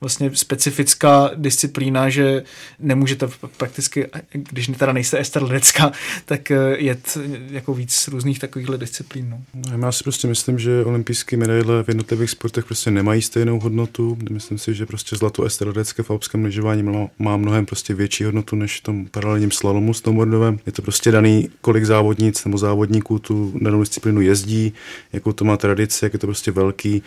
[0.00, 2.42] vlastně specifická disciplína, že
[2.78, 5.92] nemůžete prakticky, když teda nejste Ester Ledecka,
[6.24, 7.18] tak eh, jet
[7.50, 9.30] jako víc různých takovýchhle disciplín.
[9.30, 9.40] No.
[9.76, 14.18] No, já si prostě myslím, že olympijské medaile v jednotlivých sportech prostě nemají stejnou hodnotu.
[14.30, 18.56] Myslím si, že prostě zlato Ester Ledecka v alpském lyžování má mnohem prostě větší hodnotu
[18.56, 20.58] než v tom paralelním slalomu snowboardovém.
[20.66, 24.72] Je to prostě daný, kolik závodnic nebo závodníků tu danou disciplínu jezdí,
[25.12, 27.02] jakou to má tradici, jak je to prostě velký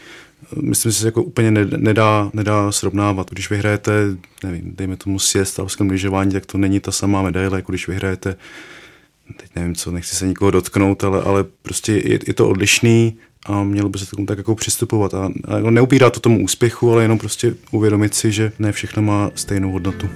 [0.61, 3.31] myslím si, že jako úplně nedá, nedá srovnávat.
[3.31, 3.91] Když vyhrajete,
[4.43, 8.35] nevím, dejme tomu sjezd v lyžování, tak to není ta samá medaile, jako když vyhrajete,
[9.37, 13.63] teď nevím co, nechci se nikoho dotknout, ale, ale prostě je, je to odlišný a
[13.63, 15.13] mělo by se tomu tak jako přistupovat.
[15.13, 19.01] A, a jako neupírá to tomu úspěchu, ale jenom prostě uvědomit si, že ne všechno
[19.01, 20.09] má stejnou hodnotu.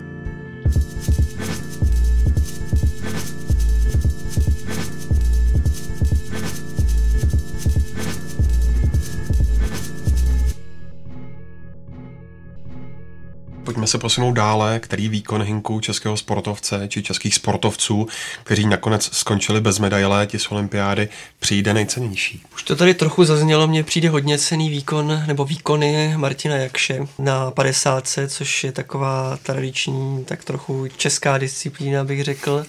[13.72, 18.08] Pojďme se posunout dále, který výkon hinku českého sportovce či českých sportovců,
[18.44, 22.42] kteří nakonec skončili bez medaile z olympiády, přijde nejcennější.
[22.54, 27.52] Už to tady trochu zaznělo, mně přijde hodně cený výkon nebo výkony Martina Jakše na
[27.52, 32.66] 50, což je taková tradiční, tak trochu česká disciplína, bych řekl.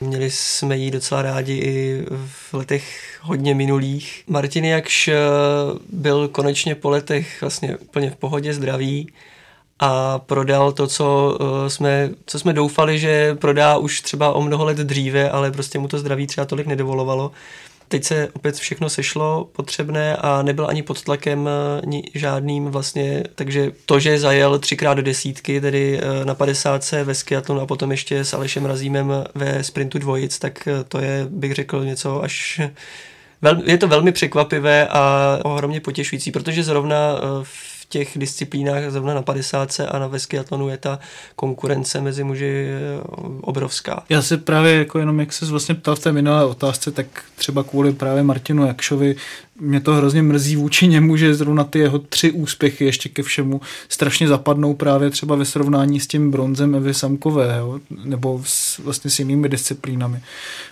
[0.00, 4.22] Měli jsme ji docela rádi i v letech hodně minulých.
[4.26, 5.10] Martin Jakš
[5.92, 9.08] byl konečně po letech vlastně úplně v pohodě zdravý
[9.80, 14.64] a prodal to, co uh, jsme, co jsme doufali, že prodá už třeba o mnoho
[14.64, 17.30] let dříve, ale prostě mu to zdraví třeba tolik nedovolovalo.
[17.88, 21.48] Teď se opět všechno sešlo potřebné a nebyl ani pod tlakem
[21.84, 27.14] uh, žádným vlastně, takže to, že zajel třikrát do desítky, tedy uh, na 50 ve
[27.14, 31.84] skiatlonu a potom ještě s Alešem Razímem ve sprintu dvojic, tak to je, bych řekl,
[31.84, 32.60] něco až
[33.64, 39.80] je to velmi překvapivé a ohromně potěšující, protože zrovna v těch disciplínách, zrovna na 50
[39.88, 40.98] a na veskiatlonu je ta
[41.36, 43.00] konkurence mezi muži eh,
[43.40, 44.02] obrovská.
[44.08, 47.62] Já se právě jako jenom, jak se vlastně ptal v té minulé otázce, tak třeba
[47.62, 49.16] kvůli právě Martinu Jakšovi
[49.60, 53.60] mě to hrozně mrzí vůči němu, že zrovna ty jeho tři úspěchy ještě ke všemu
[53.88, 57.80] strašně zapadnou právě třeba ve srovnání s tím bronzem Evy Samkové, jo?
[58.04, 60.20] nebo s, vlastně s jinými disciplínami.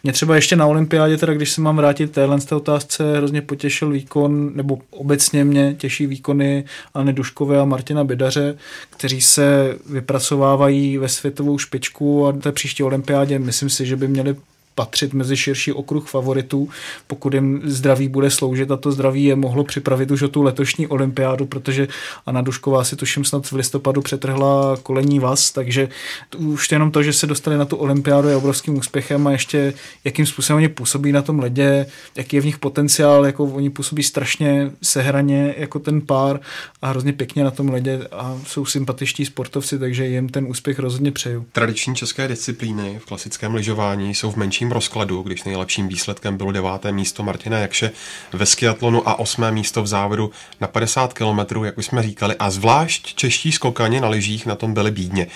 [0.03, 3.43] Mě třeba ještě na olympiádě, teda když se mám vrátit téhle z té otázce, hrozně
[3.43, 8.59] potěšil výkon, nebo obecně mě těší výkony Anny Duškové a Martina Bidaře,
[8.91, 14.37] kteří se vypracovávají ve světovou špičku a té příští olympiádě myslím si, že by měli
[14.77, 16.69] patřit mezi širší okruh favoritů,
[17.07, 20.87] pokud jim zdraví bude sloužit a to zdraví je mohlo připravit už o tu letošní
[20.87, 21.89] olympiádu, protože
[22.27, 25.89] Anna Dušková si tuším snad v listopadu přetrhla kolení vás, takže
[26.37, 30.27] už jenom to, že se dostali na tu olympiádu je obrovským úspěchem a ještě jakým
[30.27, 31.87] způsobem oni působí na tom ledě,
[32.17, 36.41] jaký je v nich potenciál, jako oni působí strašně sehraně jako ten pár
[36.83, 41.13] a hrozně pěkně na tom ledě a jsou sympatičtí sportovci, takže jim ten úspěch rozhodně
[41.13, 41.47] přeju.
[41.53, 46.53] Tradiční české disciplíny v klasickém lyžování jsou v menším nejlepším rozkladu, když nejlepším výsledkem bylo
[46.53, 47.91] deváté místo Martina Jakše
[48.33, 52.51] ve skiatlonu a osmé místo v závodu na 50 km, jak už jsme říkali, a
[52.51, 55.27] zvlášť čeští skokani na lyžích na tom byli bídně.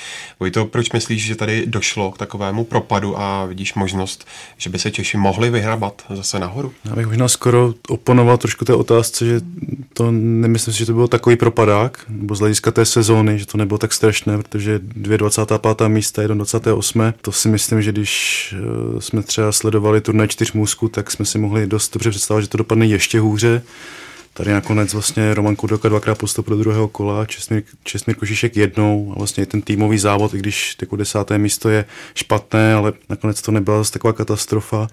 [0.41, 4.27] Vojto, proč myslíš, že tady došlo k takovému propadu a vidíš možnost,
[4.59, 6.73] že by se Češi mohli vyhrabat zase nahoru?
[6.85, 9.41] Já bych možná skoro oponoval trošku té otázce, že
[9.95, 13.59] to nemyslím si, že to bylo takový propadák, nebo z hlediska té sezóny, že to
[13.59, 15.89] nebylo tak strašné, protože 25.
[15.89, 17.13] místa, 28.
[17.21, 18.11] To si myslím, že když
[18.59, 22.43] eh, jsme jsme třeba sledovali turnaj čtyř můzků, tak jsme si mohli dost dobře představit,
[22.43, 23.63] že to dopadne ještě hůře.
[24.35, 29.19] Tady nakonec vlastně Roman Kudoka dvakrát postup do druhého kola, Česmír, Česmír Košišek jednou a
[29.19, 33.79] vlastně ten týmový závod, i když jako desáté místo je špatné, ale nakonec to nebyla
[33.79, 34.89] zase taková katastrofa.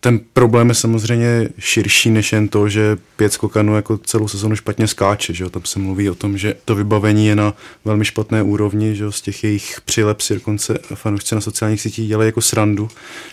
[0.00, 4.86] Ten problém je samozřejmě širší než jen to, že pět skokanů jako celou sezonu špatně
[4.86, 5.34] skáče.
[5.34, 5.50] Že jo?
[5.50, 9.12] Tam se mluví o tom, že to vybavení je na velmi špatné úrovni, že jo?
[9.12, 12.88] z těch jejich přilep si dokonce fanoušci na sociálních sítích dělají jako srandu,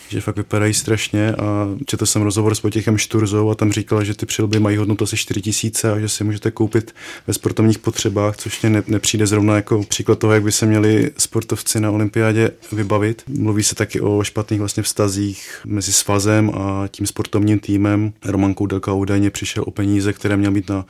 [0.10, 4.14] že fakt vypadají strašně a četl jsem rozhovor s Potěchem Šturzou a tam říkal, že
[4.14, 6.96] ty přilby mají hodnotu asi 4 tisíce a že si můžete koupit
[7.28, 11.12] ve sportovních potřebách, což mě ne, nepřijde zrovna jako příklad toho, jak by se měli
[11.18, 13.24] sportovci na olympiádě vybavit.
[13.28, 16.52] Mluví se taky o špatných vlastně vztazích mezi svazem
[16.88, 18.14] tím sportovním týmem.
[18.26, 20.86] Roman Koudelka údajně přišel o peníze, které měl mít na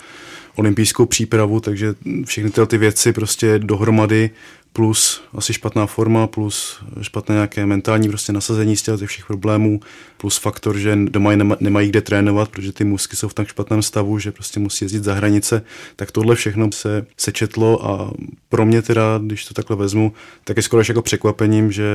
[0.56, 1.96] olympijskou přípravu, takže
[2.26, 4.30] všechny tyhle ty věci prostě dohromady
[4.74, 9.80] plus asi špatná forma, plus špatné nějaké mentální prostě nasazení z těch všech problémů,
[10.18, 13.82] plus faktor, že doma nema, nemají kde trénovat, protože ty musky jsou v tak špatném
[13.82, 15.62] stavu, že prostě musí jezdit za hranice,
[15.96, 18.12] tak tohle všechno se sečetlo a
[18.50, 20.14] pro mě teda, když to takhle vezmu,
[20.44, 21.86] tak je skoro jako překvapením, že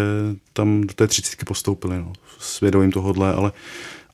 [0.53, 3.53] tam do té třicítky postoupili, no, s vědomím tohohle, ale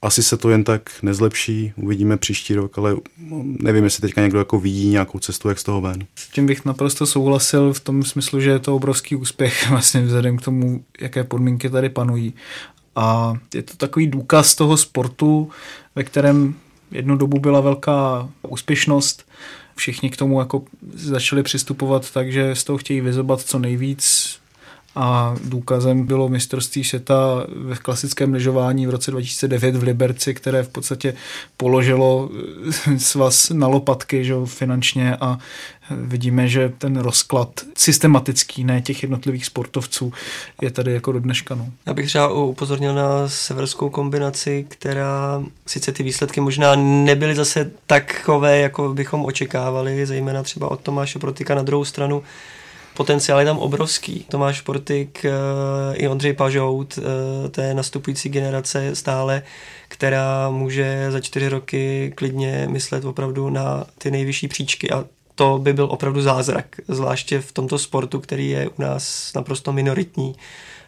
[0.05, 2.97] asi se to jen tak nezlepší, uvidíme příští rok, ale
[3.43, 6.07] nevím, jestli teďka někdo jako vidí nějakou cestu, jak z toho ven.
[6.15, 10.37] S tím bych naprosto souhlasil v tom smyslu, že je to obrovský úspěch vlastně vzhledem
[10.37, 12.35] k tomu, jaké podmínky tady panují.
[12.97, 15.51] A je to takový důkaz toho sportu,
[15.95, 16.55] ve kterém
[16.91, 19.29] jednu dobu byla velká úspěšnost.
[19.77, 20.63] Všichni k tomu jako
[20.95, 24.37] začali přistupovat tak, že z toho chtějí vyzobat co nejvíc,
[24.97, 30.69] a důkazem bylo mistrovství světa ve klasickém lyžování v roce 2009 v Liberci, které v
[30.69, 31.15] podstatě
[31.57, 32.31] položilo
[32.89, 35.39] eh, svaz na lopatky že, finančně a
[35.91, 40.13] vidíme, že ten rozklad systematický, ne těch jednotlivých sportovců,
[40.63, 41.55] je tady jako do dneška.
[41.55, 41.67] No.
[41.87, 48.59] Já bych třeba upozornil na severskou kombinaci, která sice ty výsledky možná nebyly zase takové,
[48.59, 52.23] jako bychom očekávali, zejména třeba od Tomáše Protika na druhou stranu,
[52.97, 54.27] potenciál je tam obrovský.
[54.29, 55.31] Tomáš Portik eh,
[55.97, 59.43] i Ondřej Pažout, eh, té nastupující generace stále,
[59.89, 65.73] která může za čtyři roky klidně myslet opravdu na ty nejvyšší příčky a to by
[65.73, 70.35] byl opravdu zázrak, zvláště v tomto sportu, který je u nás naprosto minoritní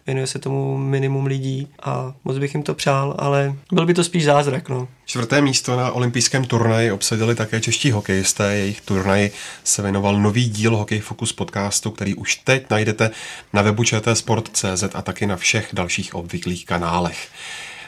[0.07, 4.03] věnuje se tomu minimum lidí a moc bych jim to přál, ale byl by to
[4.03, 4.69] spíš zázrak.
[4.69, 4.87] No.
[5.05, 8.55] Čtvrté místo na olympijském turnaji obsadili také čeští hokejisté.
[8.55, 9.29] Jejich turnaj
[9.63, 13.11] se věnoval nový díl Hokej Focus podcastu, který už teď najdete
[13.53, 17.27] na webu čtsport.cz a taky na všech dalších obvyklých kanálech.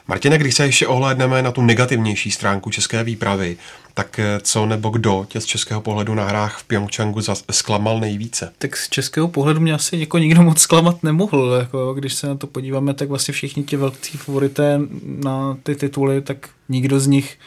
[0.08, 3.58] Martine, když se ještě ohlédneme na tu negativnější stránku české výpravy,
[4.00, 7.22] tak eh, co nebo kdo tě z českého pohledu na hrách v Pyeongchangu
[7.52, 8.52] zklamal nejvíce?
[8.58, 11.52] Tak z českého pohledu mě asi jako nikdo moc zklamat nemohl.
[11.60, 16.22] Jako, když se na to podíváme, tak vlastně všichni ti velcí favorité na ty tituly,
[16.22, 17.38] tak nikdo z nich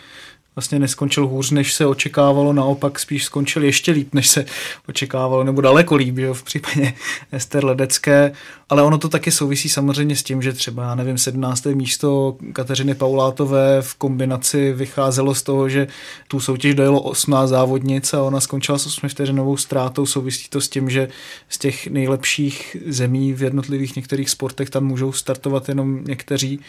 [0.56, 4.44] vlastně neskončil hůř, než se očekávalo, naopak spíš skončil ještě líp, než se
[4.88, 6.92] očekávalo, nebo daleko líp, jo, v případě
[7.32, 8.32] Ester Ledecké,
[8.72, 11.66] ale ono to taky souvisí samozřejmě s tím, že třeba, já nevím, 17.
[11.66, 15.86] místo Kateřiny Paulátové v kombinaci vycházelo z toho, že
[16.28, 20.68] tu soutěž dojelo 18 závodnic a ona skončila s 8 vteřinovou ztrátou, souvisí to s
[20.68, 21.08] tím, že
[21.48, 26.60] z těch nejlepších zemí v jednotlivých některých sportech tam můžou startovat jenom někteří,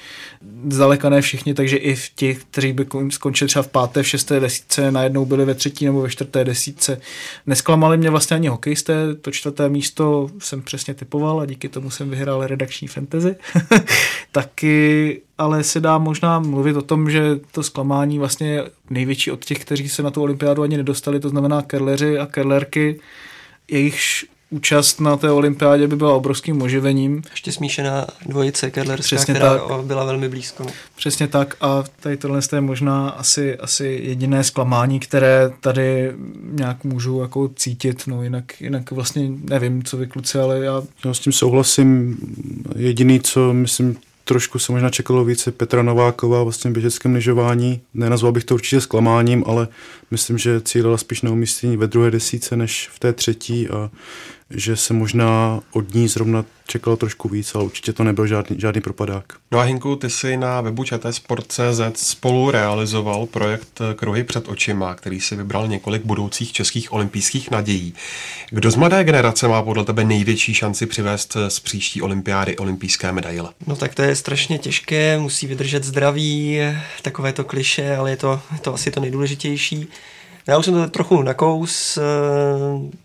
[0.70, 4.40] zdaleka ne všichni, takže i v těch, kteří by skončili třeba v páté, v šesté
[4.40, 7.02] desítce, najednou byli ve třetí nebo ve čtvrté desítce.
[7.46, 12.10] Nesklamali mě vlastně ani hokejisté, to čtvrté místo jsem přesně typoval a díky tomu jsem
[12.10, 13.36] vyhrál redakční fantasy.
[14.32, 19.46] Taky ale se dá možná mluvit o tom, že to zklamání vlastně je největší od
[19.46, 23.00] těch, kteří se na tu olympiádu ani nedostali, to znamená kerleři a kerlerky,
[23.72, 27.22] jejichž účast na té olympiádě by byla obrovským oživením.
[27.32, 29.84] Ještě smíšená dvojice Kedlerská, Přesně která tak.
[29.84, 30.66] byla velmi blízko.
[30.96, 36.12] Přesně tak a tady tohle je možná asi, asi jediné zklamání, které tady
[36.52, 40.82] nějak můžu jako cítit, no jinak, jinak vlastně nevím, co vy kluci, ale já...
[41.06, 42.18] Já s tím souhlasím.
[42.76, 47.82] Jediný, co myslím, trošku se možná čekalo více Petra Nováková vlastně v běžeckém lyžování.
[47.94, 49.68] Nenazval bych to určitě zklamáním, ale
[50.12, 53.90] myslím, že cílila spíš na umístění ve druhé desíce než v té třetí a
[54.50, 58.82] že se možná od ní zrovna čekalo trošku víc, ale určitě to nebyl žádný, žádný
[58.82, 59.34] propadák.
[59.52, 65.22] No a Hinku, ty si na webu Sport.cz spolu realizoval projekt Kruhy před očima, který
[65.22, 67.94] si vybral několik budoucích českých olympijských nadějí.
[68.50, 73.50] Kdo z mladé generace má podle tebe největší šanci přivést z příští olympiády olympijské medaile?
[73.68, 76.60] No tak to je strašně těžké, musí vydržet zdraví,
[77.02, 79.88] takové to kliše, ale je to, je to asi to nejdůležitější.
[80.48, 82.02] Já už jsem to trochu nakous eh,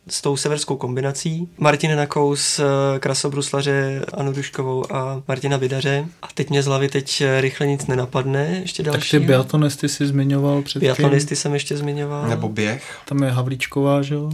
[0.09, 1.49] s tou severskou kombinací.
[1.59, 6.07] Martin nakous eh, krasobruslaře Anu Duškovou a Martina Vidaře.
[6.23, 8.59] A teď mě z hlavy teď eh, rychle nic nenapadne.
[8.63, 9.11] Ještě další.
[9.11, 12.29] Tak ty biatlonisty si zmiňoval před Biatlonisty jsem ještě zmiňoval.
[12.29, 12.99] Nebo běh.
[13.05, 14.31] Tam je Havlíčková, že jo?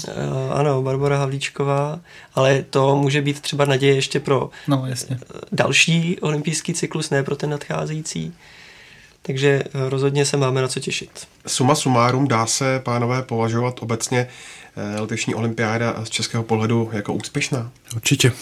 [0.50, 2.00] Ano, Barbara Havlíčková.
[2.34, 5.18] Ale to může být třeba naděje ještě pro no, jasně.
[5.52, 8.32] další olympijský cyklus, ne pro ten nadcházející.
[9.26, 11.10] Takže rozhodně se máme na co těšit.
[11.46, 14.28] Suma sumárum dá se, pánové, považovat obecně
[15.00, 17.70] letošní olympiáda z českého pohledu jako úspěšná?
[17.96, 18.32] Určitě.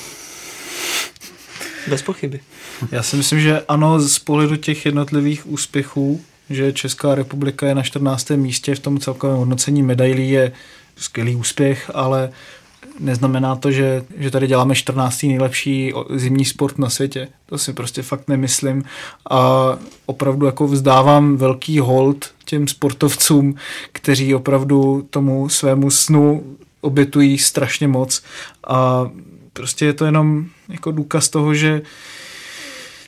[1.89, 2.41] Bez pochyby.
[2.93, 6.20] Já si myslím, že ano, z pohledu těch jednotlivých úspěchů,
[6.51, 8.30] že Česká republika je na 14.
[8.30, 10.53] místě v tom celkovém hodnocení medailí je
[10.97, 12.33] skvělý úspěch, ale
[13.03, 15.22] neznamená to, že, že tady děláme 14.
[15.22, 17.28] nejlepší zimní sport na světě.
[17.46, 18.84] To si prostě fakt nemyslím
[19.30, 19.72] a
[20.07, 23.55] opravdu jako vzdávám velký hold těm sportovcům,
[23.92, 28.22] kteří opravdu tomu svému snu obětují strašně moc
[28.66, 29.11] a
[29.53, 31.82] prostě je to jenom jako důkaz toho, že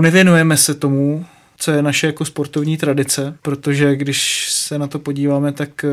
[0.02, 1.24] nevěnujeme se tomu,
[1.58, 5.88] co je naše jako sportovní tradice, protože když se na to podíváme, tak eh,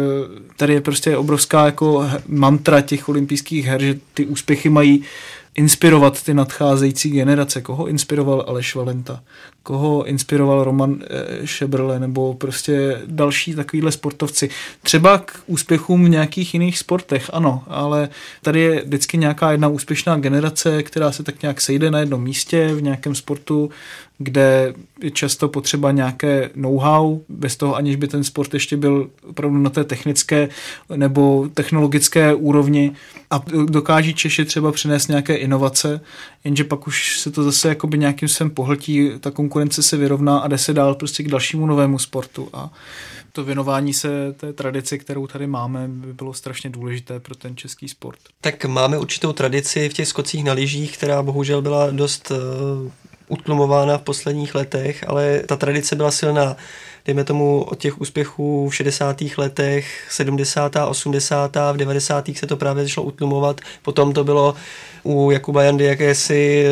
[0.58, 5.04] tady je prostě obrovská jako mantra těch olympijských her, že ty úspěchy mají
[5.56, 7.62] inspirovat ty nadcházející generace.
[7.62, 9.24] Koho inspiroval Aleš Valenta?
[9.64, 14.50] Koho inspiroval Roman eh, Šebrle nebo prostě další takovýhle sportovci?
[14.84, 18.10] Třeba k úspěchům v nějakých jiných sportech, ano, ale
[18.42, 22.74] tady je vždycky nějaká jedna úspěšná generace, která se tak nějak sejde na jednom místě
[22.76, 23.70] v nějakém sportu,
[24.24, 29.58] kde je často potřeba nějaké know-how, bez toho aniž by ten sport ještě byl opravdu
[29.58, 30.50] na té technické
[30.96, 32.92] nebo technologické úrovni
[33.30, 36.02] a dokáží Češi třeba přinést nějaké inovace,
[36.44, 40.48] jenže pak už se to zase jakoby nějakým sem pohltí, ta konkurence se vyrovná a
[40.48, 42.72] jde se dál prostě k dalšímu novému sportu a
[43.34, 47.90] to věnování se té tradici, kterou tady máme, by bylo strašně důležité pro ten český
[47.90, 48.20] sport.
[48.42, 52.92] Tak máme určitou tradici v těch skocích na lyžích, která bohužel byla dost uh,
[53.32, 56.58] utlumována v posledních letech, ale ta tradice byla silná
[57.06, 59.22] dejme tomu od těch úspěchů v 60.
[59.38, 60.76] letech, 70.
[60.88, 61.56] 80.
[61.74, 62.30] v 90.
[62.36, 64.56] se to právě začalo utlumovat, potom to bylo
[65.04, 66.66] u Jakuba Jandy jakési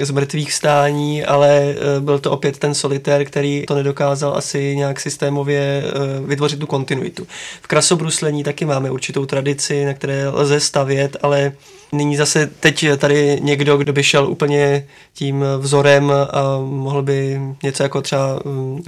[0.00, 4.76] eh, z mrtvých stání, ale eh, byl to opět ten solitér, který to nedokázal asi
[4.76, 5.90] nějak systémově eh,
[6.26, 7.26] vytvořit tu kontinuitu.
[7.62, 11.52] V krasobruslení taky máme určitou tradici, na které lze stavět, ale
[11.92, 17.82] Nyní zase teď tady někdo, kdo by šel úplně tím vzorem a mohl by něco
[17.82, 18.40] jako třeba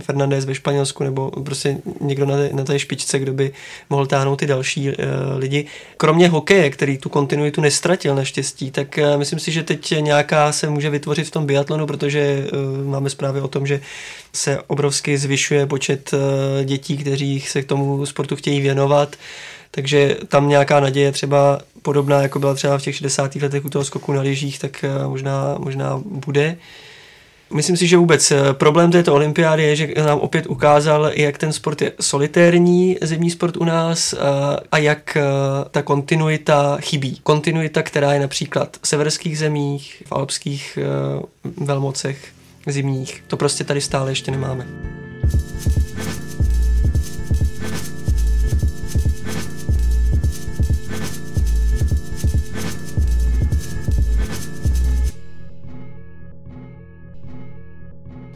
[0.03, 3.53] Fernandez ve Španělsku nebo prostě někdo na té, na té špičce, kdo by
[3.91, 4.95] mohl táhnout ty další uh,
[5.37, 5.67] lidi.
[5.97, 10.71] Kromě hokeje, který tu kontinuitu nestratil naštěstí, tak uh, myslím si, že teď nějaká se
[10.71, 13.81] může vytvořit v tom biatlonu, protože uh, máme zprávy o tom, že
[14.33, 16.19] se obrovsky zvyšuje počet uh,
[16.65, 19.17] dětí, kteří se k tomu sportu chtějí věnovat.
[19.75, 23.35] Takže tam nějaká naděje třeba podobná, jako byla třeba v těch 60.
[23.35, 26.57] letech u toho skoku na lyžích, tak eh, možná, možná bude.
[27.53, 31.53] Myslím si, že vůbec eh, problém této olympiády je, že nám opět ukázal, jak ten
[31.53, 34.17] sport je solitérní, zimní sport u nás, eh,
[34.73, 35.19] a jak
[35.71, 37.21] ta kontinuita chybí.
[37.23, 40.79] Kontinuita, která je například v severských zemích, v alpských
[41.57, 42.19] velmocech
[42.67, 44.67] zimních, to prostě tady stále ještě nemáme.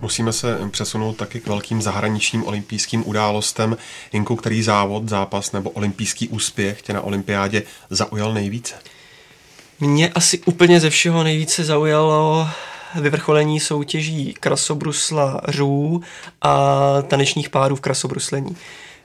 [0.00, 3.76] Musíme se přesunout taky k velkým zahraničním olympijským událostem.
[4.12, 8.74] Jinku, který závod, zápas nebo olympijský úspěch tě na olympiádě zaujal nejvíce?
[9.80, 12.48] Mě asi úplně ze všeho nejvíce zaujalo
[12.94, 16.02] vyvrcholení soutěží krasobruslařů
[16.42, 18.56] a tanečních párů v krasobruslení.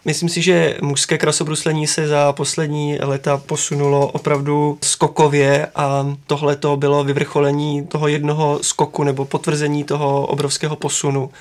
[0.06, 6.78] Myslím si, že mužské krasobruslení se za poslední léta posunulo opravdu skokově a tohle to
[6.78, 11.32] bylo vyvrcholení toho jednoho skoku nebo potvrzení toho obrovského posunu.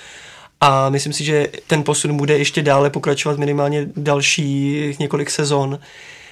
[0.61, 5.79] A myslím si, že ten posun bude ještě dále pokračovat minimálně další několik sezon.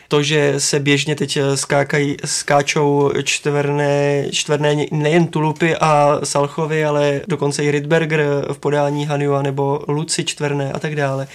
[0.09, 7.65] To, že se běžně teď skákají, skáčou čtverné, čtverné nejen tulupy a salchovy, ale dokonce
[7.65, 8.23] i Rydberger
[8.53, 11.29] v podání Hanua nebo Luci čtverné a tak dále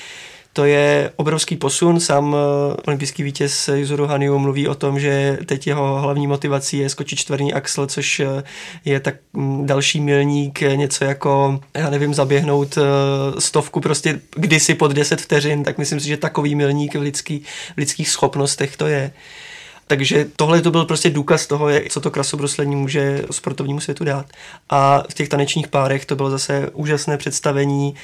[0.54, 2.00] to je obrovský posun.
[2.00, 6.90] Sám eh, olympijský vítěz Yuzuru Haniu mluví o tom, že teď jeho hlavní motivací je
[6.90, 8.44] skočit čtvrný axel, což eh,
[8.86, 12.82] je tak mm, další milník, něco jako, já nevím, zaběhnout eh,
[13.42, 17.40] stovku prostě kdysi pod 10 vteřin, tak myslím si, že takový milník v, lidský,
[17.74, 19.12] v lidských schopnostech to je.
[19.88, 24.26] Takže tohle to byl prostě důkaz toho, co to krasobruslení může sportovnímu světu dát.
[24.70, 27.96] A v těch tanečních párech to bylo zase úžasné představení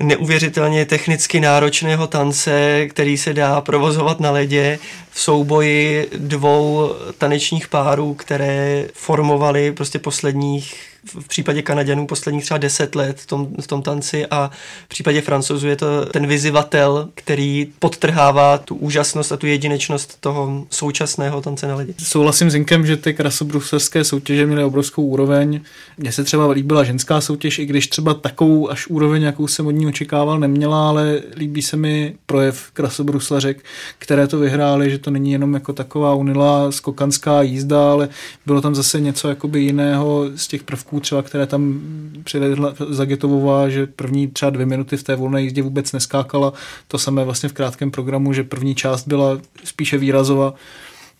[0.00, 4.78] neuvěřitelně technicky náročného tance, který se dá provozovat na ledě
[5.12, 12.94] v souboji dvou tanečních párů, které formovaly prostě posledních v případě Kanaděnů posledních třeba 10
[12.94, 14.50] let v tom, v tom tanci a
[14.84, 20.66] v případě Francouzů je to ten vyzivatel, který podtrhává tu úžasnost a tu jedinečnost toho
[20.70, 21.94] současného tance na lidi.
[21.98, 25.60] Souhlasím s Inkem, že ty krasobruselské soutěže měly obrovskou úroveň.
[25.98, 29.70] Mně se třeba líbila ženská soutěž, i když třeba takovou až úroveň, jakou jsem od
[29.70, 33.64] ní očekával, neměla, ale líbí se mi projev krasobruslařek,
[33.98, 38.08] které to vyhrály, že to není jenom jako taková unila skokanská jízda, ale
[38.46, 41.80] bylo tam zase něco jakoby jiného z těch prvků třeba, které tam
[42.24, 46.52] přivedla Zagetovová, že první třeba dvě minuty v té volné jízdě vůbec neskákala.
[46.88, 50.54] To samé vlastně v krátkém programu, že první část byla spíše výrazová.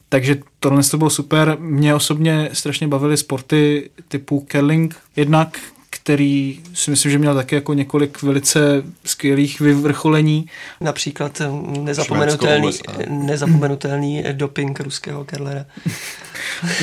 [0.08, 1.56] Takže tohle to bylo super.
[1.60, 4.96] Mě osobně strašně bavily sporty typu curling.
[5.16, 5.58] Jednak
[6.02, 10.46] který si myslím, že měl také jako několik velice skvělých vyvrcholení.
[10.80, 11.42] Například
[11.80, 12.70] nezapomenutelný,
[13.08, 15.64] nezapomenutelný doping ruského Kerlera.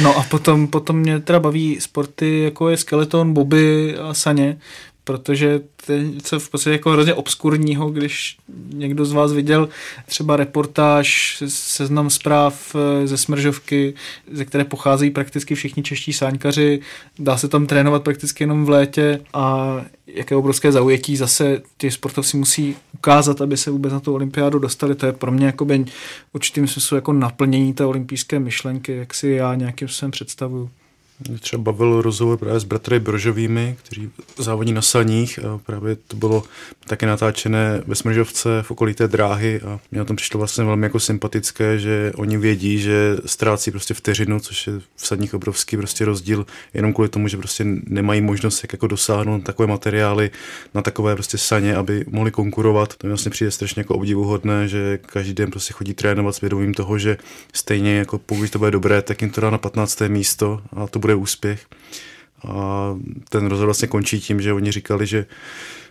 [0.01, 4.57] no a potom, potom mě teda baví sporty, jako je skeleton, boby a saně,
[5.04, 8.38] protože to je něco v podstatě jako hrozně obskurního, když
[8.74, 9.70] někdo z vás viděl
[10.06, 13.93] třeba reportáž, seznam zpráv eh, ze Smržovky,
[14.32, 16.80] ze které pocházejí prakticky všichni čeští sáňkaři,
[17.20, 19.76] dá se tam trénovat prakticky jenom v létě a
[20.08, 24.95] jaké obrovské zaujetí zase ti sportovci musí ukázat, aby se vůbec na tu olympiádu dostali.
[24.95, 25.68] To je pro mě jako
[26.34, 30.70] určitým smyslu jako naplnění té olympijské myšlenky, jak si já nějakým způsobem představuju.
[31.39, 36.43] Třeba bavil rozhovor právě s bratry Brožovými, kteří závodí na saních a právě to bylo
[36.88, 40.86] také natáčené ve Smržovce v okolí té dráhy a mě na tom přišlo vlastně velmi
[40.86, 46.05] jako sympatické, že oni vědí, že ztrácí prostě vteřinu, což je v sadních obrovský prostě
[46.05, 50.32] rozdíl, jenom kvůli tomu, že prostě nemají možnost jak jako dosáhnout takové materiály
[50.74, 52.95] na takové prostě saně, aby mohli konkurovat.
[52.95, 56.74] To mi vlastně přijde strašně jako obdivuhodné, že každý den prostě chodí trénovat s vědomím
[56.74, 57.17] toho, že
[57.53, 60.01] stejně jako pokud to bude dobré, tak jim to dá na 15.
[60.07, 61.66] místo a to bude bude úspěch.
[62.47, 62.95] A
[63.30, 65.26] ten rozhovor vlastně končí tím, že oni říkali, že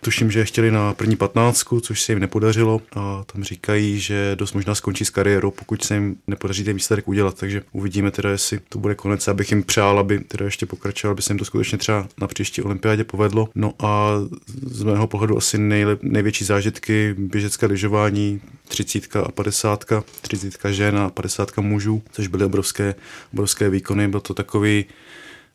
[0.01, 4.53] tuším, že chtěli na první patnáctku, což se jim nepodařilo a tam říkají, že dost
[4.53, 7.39] možná skončí s kariérou, pokud se jim nepodaří ten výsledek udělat.
[7.39, 11.21] Takže uvidíme teda, jestli to bude konec, abych jim přál, aby teda ještě pokračoval, aby
[11.21, 13.49] se jim to skutečně třeba na příští olympiádě povedlo.
[13.55, 14.13] No a
[14.65, 19.85] z mého pohledu asi nejlep, největší zážitky běžecké lyžování, 30 a 50,
[20.21, 22.95] 30 žen a 50 mužů, což byly obrovské,
[23.33, 24.07] obrovské výkony.
[24.07, 24.85] Byl to takový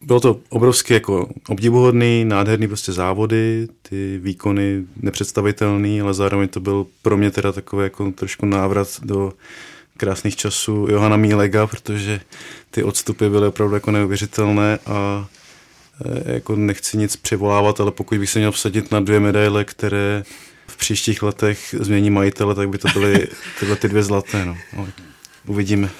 [0.01, 6.87] bylo to obrovsky jako obdivuhodný, nádherný prostě závody, ty výkony nepředstavitelný, ale zároveň to byl
[7.03, 9.33] pro mě teda takový jako trošku návrat do
[9.97, 12.21] krásných časů Johana Mílega, protože
[12.71, 15.29] ty odstupy byly opravdu jako neuvěřitelné a
[16.05, 20.25] e, jako nechci nic přivolávat, ale pokud bych se měl vsadit na dvě medaile, které
[20.67, 23.29] v příštích letech změní majitele, tak by to byly
[23.61, 24.45] tyhle ty dvě zlaté.
[24.45, 24.57] No.
[25.47, 25.91] Uvidíme.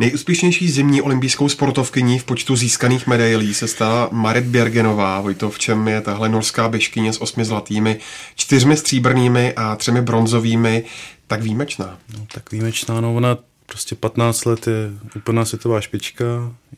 [0.00, 5.20] Nejúspěšnější zimní olympijskou sportovkyní v počtu získaných medailí se stala Marit Bjergenová.
[5.20, 7.98] Vojto, v čem je tahle norská běžkyně s osmi zlatými,
[8.36, 10.84] čtyřmi stříbrnými a třemi bronzovými
[11.26, 11.98] tak výjimečná?
[12.18, 16.24] No, tak výjimečná, no ona prostě 15 let je úplná světová špička,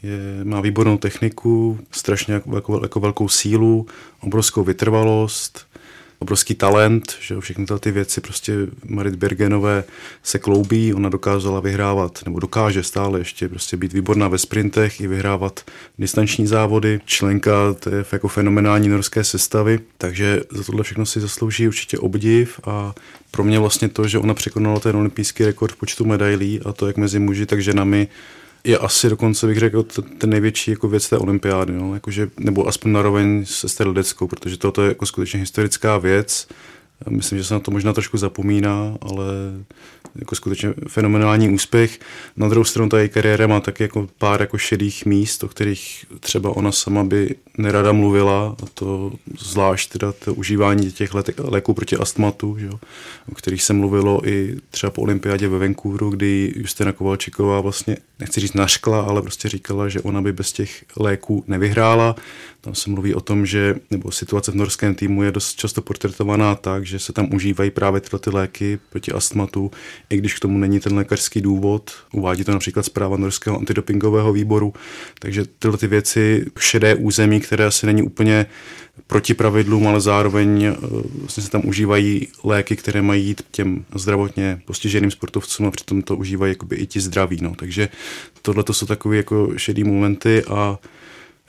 [0.03, 3.87] je, má výbornou techniku, strašně jako, jako, jako velkou sílu,
[4.21, 5.67] obrovskou vytrvalost,
[6.21, 8.53] obrovský talent, že všechny ty věci prostě
[8.85, 9.85] Marit Bergenové
[10.23, 15.07] se kloubí, ona dokázala vyhrávat, nebo dokáže stále ještě prostě být výborná ve sprintech i
[15.07, 15.65] vyhrávat
[15.99, 21.99] distanční závody, členka té jako fenomenální norské sestavy, takže za tohle všechno si zaslouží určitě
[21.99, 22.95] obdiv a
[23.31, 26.87] pro mě vlastně to, že ona překonala ten olympijský rekord v počtu medailí a to
[26.87, 28.09] jak mezi muži, tak ženami,
[28.65, 29.83] je asi dokonce bych řekl
[30.19, 31.95] ten největší jako věc té olympiády, no?
[31.95, 36.49] Jakože, nebo aspoň naroveň se Sterledeckou, protože toto je jako skutečně historická věc.
[37.09, 39.25] Myslím, že se na to možná trošku zapomíná, ale
[40.17, 42.01] jako skutečně fenomenální úspěch.
[42.37, 46.07] Na druhou stranu ta její kariéra má taky jako pár jako šedých míst, o kterých
[46.21, 51.97] třeba ona sama by nerada mluvila, a to zvlášť teda to užívání těch léků proti
[51.97, 52.81] astmatu, že jo,
[53.33, 58.41] o kterých se mluvilo i třeba po olympiádě ve Vancouveru, kdy Justina Kovalčiková vlastně, nechci
[58.41, 62.17] říct naškla, ale prostě říkala, že ona by bez těch léků nevyhrála.
[62.61, 66.55] Tam se mluví o tom, že nebo situace v norském týmu je dost často portretovaná
[66.55, 69.71] tak, že se tam užívají právě tyhle ty léky proti astmatu,
[70.11, 71.91] i když k tomu není ten lékařský důvod.
[72.13, 74.75] Uvádí to například zpráva norského antidopingového výboru.
[75.19, 78.47] Takže tyhle ty věci, šedé území, které asi není úplně
[79.07, 80.77] proti pravidlům, ale zároveň eh,
[81.21, 86.17] vlastně se tam užívají léky, které mají jít těm zdravotně postiženým sportovcům a přitom to
[86.17, 87.39] užívají jakoby i ti zdraví.
[87.41, 87.55] No.
[87.55, 87.89] Takže
[88.43, 90.79] tohle to jsou takové jako šedý momenty a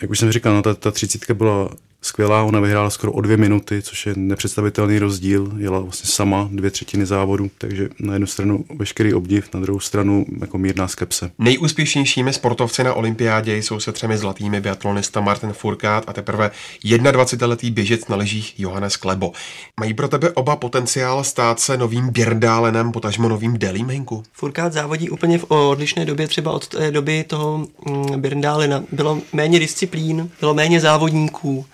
[0.01, 1.69] jak už jsem říkal, no, ta, ta třicítka byla
[2.01, 6.71] skvělá, ona vyhrála skoro o dvě minuty, což je nepředstavitelný rozdíl, jela vlastně sama dvě
[6.71, 11.31] třetiny závodu, takže na jednu stranu veškerý obdiv, na druhou stranu jako mírná skepse.
[11.39, 16.51] Nejúspěšnějšími sportovci na olympiádě jsou se třemi zlatými biatlonista Martin Furkát a teprve
[16.83, 19.31] 21-letý běžec na lyžích Johannes Klebo.
[19.79, 24.23] Mají pro tebe oba potenciál stát se novým Bjerdálenem, potažmo novým Delím, Henku?
[24.33, 28.83] Furkát závodí úplně v odlišné době, třeba od té doby toho mm, Bjerndálena.
[28.91, 31.65] Bylo méně disciplín, bylo méně závodníků,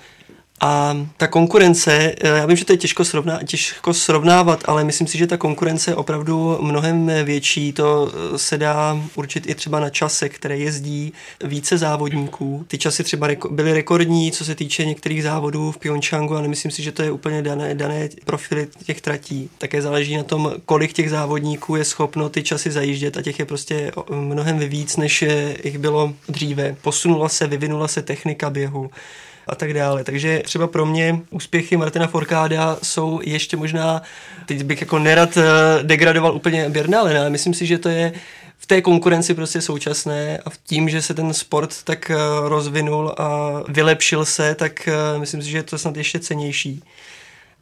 [0.59, 5.07] a ta konkurence, eh, já vím, že to je těžko, srovná, těžko srovnávat, ale myslím
[5.07, 7.73] si, že ta konkurence je opravdu mnohem větší.
[7.73, 12.65] To eh, se dá určit i třeba na čase, které jezdí více závodníků.
[12.67, 16.83] Ty časy třeba byly rekordní, co se týče některých závodů v Pyeongchangu, ale myslím si,
[16.83, 19.49] že to je úplně dané, dané profily těch tratí.
[19.57, 23.45] Také záleží na tom, kolik těch závodníků je schopno ty časy zajíždět a těch je
[23.45, 25.25] prostě mnohem víc, než
[25.63, 26.75] jich bylo dříve.
[26.81, 28.89] Posunula se, vyvinula se technika běhu
[29.47, 30.03] a tak dále.
[30.03, 34.01] Takže třeba pro mě úspěchy Martina Forkáda jsou ještě možná,
[34.45, 35.43] teď bych jako nerad eh,
[35.83, 38.13] degradoval úplně Bernalena, ale myslím si, že to je
[38.57, 43.15] v té konkurenci prostě současné a v tím, že se ten sport tak eh, rozvinul
[43.17, 46.83] a vylepšil se, tak eh, myslím si, že je to snad ještě cenější.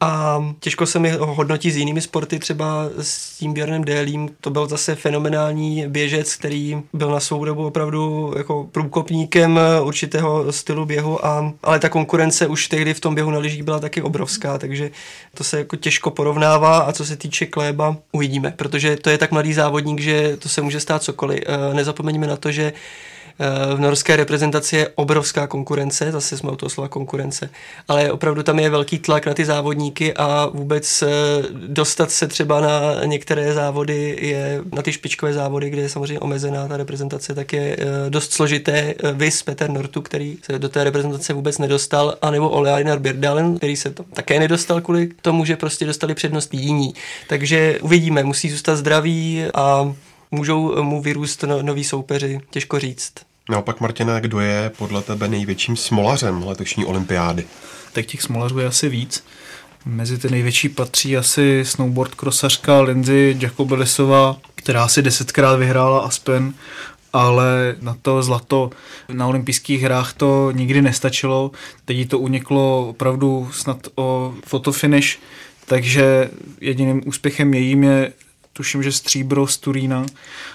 [0.00, 4.28] A těžko se mi hodnotí s jinými sporty, třeba s tím Björnem Délím.
[4.40, 10.86] To byl zase fenomenální běžec, který byl na svou dobu opravdu jako průkopníkem určitého stylu
[10.86, 14.58] běhu, a, ale ta konkurence už tehdy v tom běhu na lyžích byla taky obrovská,
[14.58, 14.90] takže
[15.34, 19.32] to se jako těžko porovnává a co se týče Kléba, uvidíme, protože to je tak
[19.32, 21.40] mladý závodník, že to se může stát cokoliv.
[21.46, 22.72] Eh, nezapomeňme na to, že
[23.74, 27.50] v norské reprezentaci je obrovská konkurence, zase jsme u toho slova konkurence,
[27.88, 31.08] ale opravdu tam je velký tlak na ty závodníky a vůbec eh,
[31.66, 36.68] dostat se třeba na některé závody, je na ty špičkové závody, kde je samozřejmě omezená
[36.68, 38.94] ta reprezentace, tak je eh, dost složité.
[39.04, 43.56] Eh, Vys Peter Nortu, který se do té reprezentace vůbec nedostal, anebo Ole Einar Birdalen,
[43.56, 46.94] který se to také nedostal kvůli tomu, že prostě dostali přednost jiní.
[47.28, 49.94] Takže uvidíme, musí zůstat zdraví a
[50.30, 53.25] můžou mu vyrůst no, noví soupeři, těžko říct.
[53.50, 57.44] Naopak, Martina, kdo je podle tebe největším smolařem letošní olympiády?
[57.92, 59.24] Tak těch smolařů je asi víc.
[59.84, 66.54] Mezi ty největší patří asi snowboard krosařka Lindsay Jacobelisova, která si desetkrát vyhrála Aspen,
[67.12, 68.70] ale na to zlato
[69.12, 71.50] na olympijských hrách to nikdy nestačilo.
[71.84, 75.18] Teď jí to uniklo opravdu snad o fotofinish,
[75.66, 76.30] takže
[76.60, 78.12] jediným úspěchem jejím je
[78.56, 80.06] tuším, že stříbro z Turína.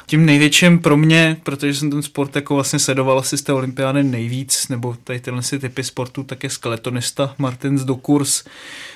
[0.06, 4.04] Tím největším pro mě, protože jsem ten sport jako vlastně sledoval asi z té olympiády
[4.04, 8.44] nejvíc, nebo tady tyhle si typy sportu, tak je skeletonista Martin Zdokurs,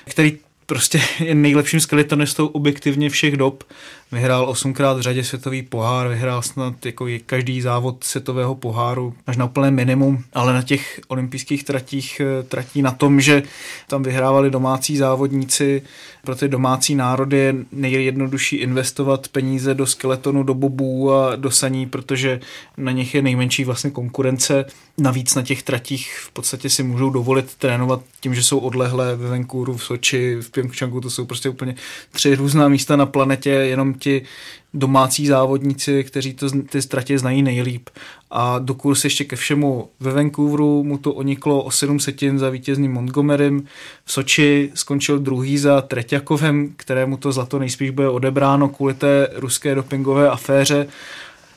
[0.05, 3.63] který prostě je nejlepším skeletonistou objektivně všech dob.
[4.11, 9.45] Vyhrál osmkrát v řadě světový pohár, vyhrál snad jako každý závod světového poháru až na
[9.45, 13.43] úplné minimum, ale na těch olympijských tratích eh, tratí na tom, že
[13.87, 15.81] tam vyhrávali domácí závodníci,
[16.25, 21.85] pro ty domácí národy je nejjednodušší investovat peníze do skeletonu, do bobů a do saní,
[21.85, 22.39] protože
[22.77, 24.65] na nich je nejmenší vlastně konkurence.
[24.97, 29.29] Navíc na těch tratích v podstatě si můžou dovolit trénovat tím, že jsou odlehlé ve
[29.29, 31.75] Vancouveru, v Soči, v Pyeongchangu, to jsou prostě úplně
[32.11, 34.21] tři různá místa na planetě, jenom ti
[34.73, 37.89] domácí závodníci, kteří to, ty ztratě znají nejlíp.
[38.31, 42.49] A do kurz ještě ke všemu ve Vancouveru mu to oniklo o 7 setin za
[42.49, 43.65] vítězným Montgomerym.
[44.05, 49.75] V Soči skončil druhý za Treťakovem, kterému to zlato nejspíš bude odebráno kvůli té ruské
[49.75, 50.87] dopingové aféře.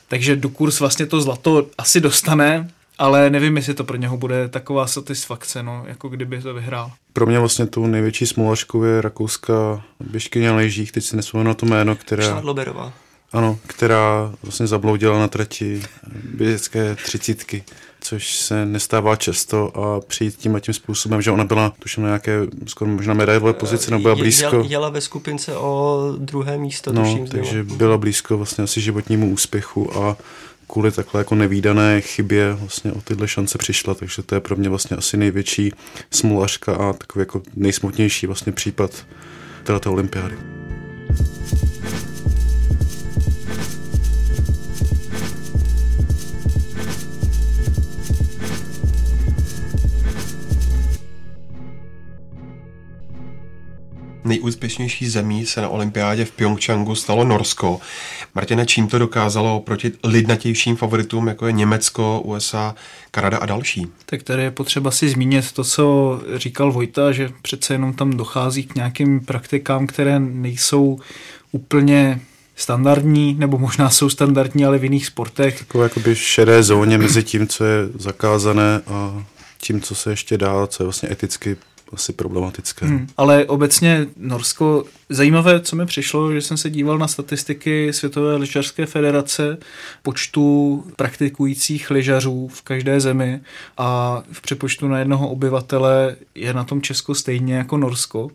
[0.07, 2.69] Takže do kurz vlastně to zlato asi dostane,
[2.99, 6.91] ale nevím, jestli to pro něho bude taková satisfakce, no, jako kdyby to vyhrál.
[7.13, 11.53] Pro mě vlastně tu největší smolařkou je rakouská běžkyně na lyžích, teď si nespomenu na
[11.53, 12.23] to jméno, která...
[12.23, 12.93] Šádloberová.
[13.31, 15.83] Ano, která vlastně zabloudila na trati
[16.33, 17.63] běžecké třicítky,
[18.01, 22.09] což se nestává často a přijít tím a tím způsobem, že ona byla, tuším, na
[22.09, 24.63] nějaké skoro možná medailové pozici, nebo byla blízko.
[24.67, 27.27] Jela ve skupince o druhé místo, no, tuším.
[27.27, 30.17] takže byla blízko vlastně asi životnímu úspěchu a
[30.69, 34.69] kvůli takhle jako nevýdané chybě vlastně o tyhle šance přišla, takže to je pro mě
[34.69, 35.73] vlastně asi největší
[36.11, 39.05] smolařka a takový jako nejsmutnější vlastně případ
[39.63, 40.35] této olympiády.
[54.23, 57.81] Nejúspěšnější zemí se na olympiádě v Pyeongchangu stalo Norsko.
[58.35, 62.75] Martina, čím to dokázalo oproti lidnatějším favoritům, jako je Německo, USA,
[63.11, 63.87] Kanada a další?
[64.05, 68.63] Tak tady je potřeba si zmínit to, co říkal Vojta, že přece jenom tam dochází
[68.63, 70.99] k nějakým praktikám, které nejsou
[71.51, 72.21] úplně
[72.55, 75.59] standardní, nebo možná jsou standardní, ale v jiných sportech.
[75.59, 79.23] Takové jakoby šedé zóně mezi tím, co je zakázané a
[79.57, 81.57] tím, co se ještě dá, co je vlastně eticky
[81.93, 82.85] asi problematické.
[82.85, 88.35] Hmm, ale obecně Norsko, zajímavé, co mi přišlo, že jsem se díval na statistiky Světové
[88.35, 89.57] lyžařské federace
[90.03, 93.41] počtu praktikujících lyžařů v každé zemi
[93.77, 98.29] a v přepočtu na jednoho obyvatele je na tom Česko stejně jako Norsko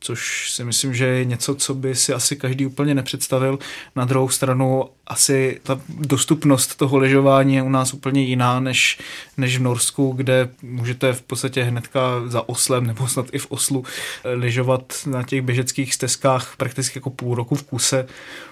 [0.00, 3.58] což si myslím, že je něco, co by si asi každý úplně nepředstavil.
[3.96, 8.98] Na druhou stranu asi ta dostupnost toho lyžování je u nás úplně jiná než,
[9.36, 13.84] než v Norsku, kde můžete v podstatě hnedka za Oslem nebo snad i v Oslu
[14.24, 18.06] lyžovat na těch běžeckých stezkách prakticky jako půl roku v kuse.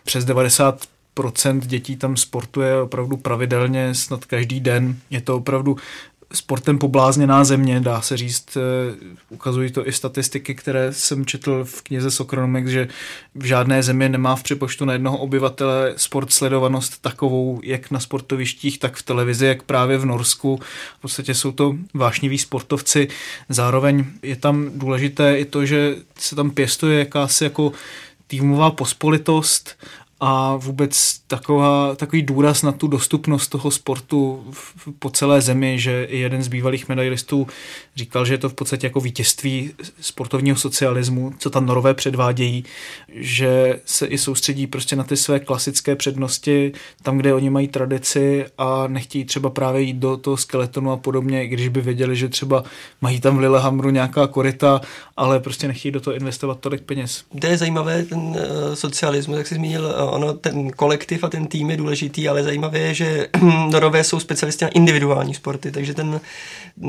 [0.04, 4.96] Přes 90 procent dětí tam sportuje opravdu pravidelně, snad každý den.
[5.10, 5.76] Je to opravdu
[6.36, 8.56] sportem poblázněná země, dá se říct.
[8.56, 8.60] Eh,
[9.28, 12.88] ukazují to i statistiky, které jsem četl v knize Sokronomics, že
[13.34, 18.78] v žádné zemi nemá v přepočtu na jednoho obyvatele sport sledovanost takovou, jak na sportovištích,
[18.78, 20.60] tak v televizi, jak právě v Norsku.
[20.98, 23.08] V podstatě jsou to vášniví sportovci.
[23.48, 27.72] Zároveň je tam důležité i to, že se tam pěstuje jakási jako
[28.26, 29.76] týmová pospolitost
[30.20, 36.04] a vůbec taková, takový důraz na tu dostupnost toho sportu v, po celé zemi, že
[36.04, 37.46] i jeden z bývalých medailistů
[37.96, 42.64] říkal, že je to v podstatě jako vítězství sportovního socialismu, co tam norové předvádějí,
[43.14, 46.72] že se i soustředí prostě na ty své klasické přednosti,
[47.02, 51.48] tam, kde oni mají tradici a nechtějí třeba právě jít do toho skeletonu a podobně,
[51.48, 52.64] když by věděli, že třeba
[53.00, 54.80] mají tam v Lillehammeru nějaká korita,
[55.16, 57.24] ale prostě nechtějí do toho investovat tolik peněz.
[57.40, 58.36] To je zajímavé, ten uh,
[58.74, 62.78] socialismus, jak jsi zmínil, uh, ono, ten kolektiv a ten tým je důležitý, ale zajímavé
[62.78, 63.28] je, že
[63.70, 66.20] norové jsou specialisti na individuální sporty, takže ten,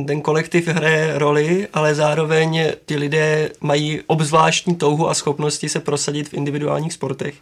[0.08, 6.30] ten kolektiv hraje roli, ale zároveň ty lidé mají obzvláštní touhu a schopnosti se prosadit
[6.30, 7.36] v individuálních sportech.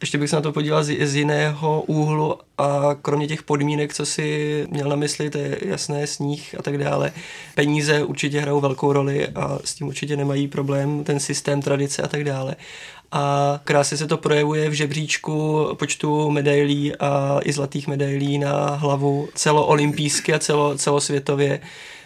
[0.00, 4.06] Ještě bych se na to podíval z, z jiného úhlu a kromě těch podmínek, co
[4.06, 7.12] si měl na mysli, to je jasné, sníh a tak dále,
[7.54, 12.08] peníze určitě hrajou velkou roli a s tím určitě nemají problém, ten systém, tradice a
[12.08, 12.56] tak dále
[13.12, 19.28] a krásně se to projevuje v žebříčku počtu medailí a i zlatých medailí na hlavu
[19.34, 21.60] celoolympijsky a celo, celosvětově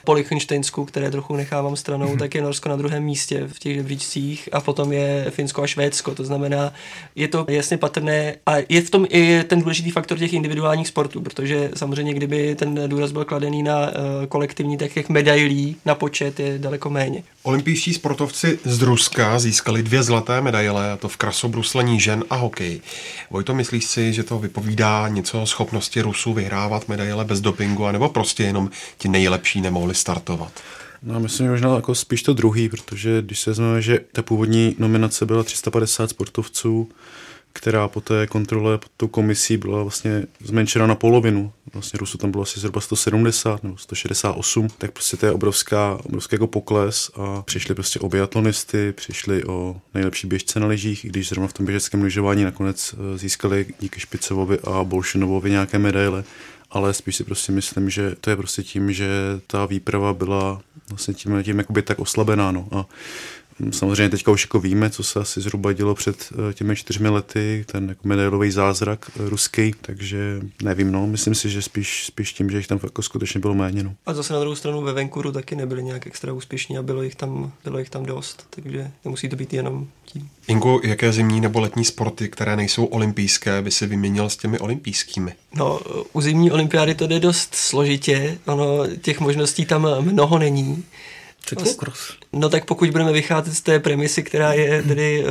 [0.09, 2.19] po Lichtensteinsku, které trochu nechávám stranou, mm-hmm.
[2.19, 6.15] tak je Norsko na druhém místě v těch žebříčcích a potom je Finsko a Švédsko.
[6.15, 6.73] To znamená,
[7.15, 11.21] je to jasně patrné a je v tom i ten důležitý faktor těch individuálních sportů,
[11.21, 13.93] protože samozřejmě, kdyby ten důraz byl kladený na uh,
[14.29, 17.23] kolektivní, tak těch medailí na počet je daleko méně.
[17.43, 22.81] Olympijští sportovci z Ruska získali dvě zlaté medaile, a to v krasobruslení žen a hokej.
[23.31, 28.09] Vojto, myslíš si, že to vypovídá něco o schopnosti Rusů vyhrávat medaile bez dopingu, anebo
[28.09, 30.53] prostě jenom ti nejlepší nemohli startovat?
[31.03, 34.77] No, myslím, že možná jako spíš to druhý, protože když se vezmeme, že ta původní
[34.79, 36.89] nominace byla 350 sportovců,
[37.53, 41.53] která po té kontrole, pod tou komisí byla vlastně zmenšena na polovinu.
[41.73, 46.35] Vlastně Rusu tam bylo asi zhruba 170 nebo 168, tak prostě to je obrovská, obrovský
[46.35, 51.29] jako pokles a přišli prostě o biatlonisty, přišli o nejlepší běžce na lyžích, i když
[51.29, 56.25] zrovna v tom běžeckém lyžování nakonec eh, získali díky Špicovovi a Bolšinovovi nějaké medaile
[56.71, 59.09] ale spíš si prostě myslím, že to je prostě tím, že
[59.47, 62.53] ta výprava byla vlastně tím, tím jakoby tak oslabená.
[62.53, 62.69] No.
[62.73, 62.87] A
[63.71, 67.65] Samozřejmě teďka už jako víme, co se asi zhruba dělo před eh, těmi čtyřmi lety,
[67.73, 72.51] ten jako medailový zázrak eh, ruský, takže nevím, no, myslím si, že spíš, spíš tím,
[72.51, 73.83] že jich tam jako skutečně bylo méně.
[73.83, 73.95] No.
[74.07, 77.15] A zase na druhou stranu ve Vancouveru taky nebyli nějak extra úspěšní a bylo jich
[77.15, 80.29] tam, bylo jich tam dost, takže nemusí to být jenom tím.
[80.49, 85.35] Ingo, jaké zimní nebo letní sporty, které nejsou olympijské, by si vyměnil s těmi olympijskými?
[85.55, 85.81] No,
[86.13, 90.85] u zimní olympiády to jde dost složitě, ono těch možností tam mnoho není.
[91.49, 92.17] Cyklokros.
[92.33, 95.31] No tak pokud budeme vycházet z té premisy, která je tedy uh,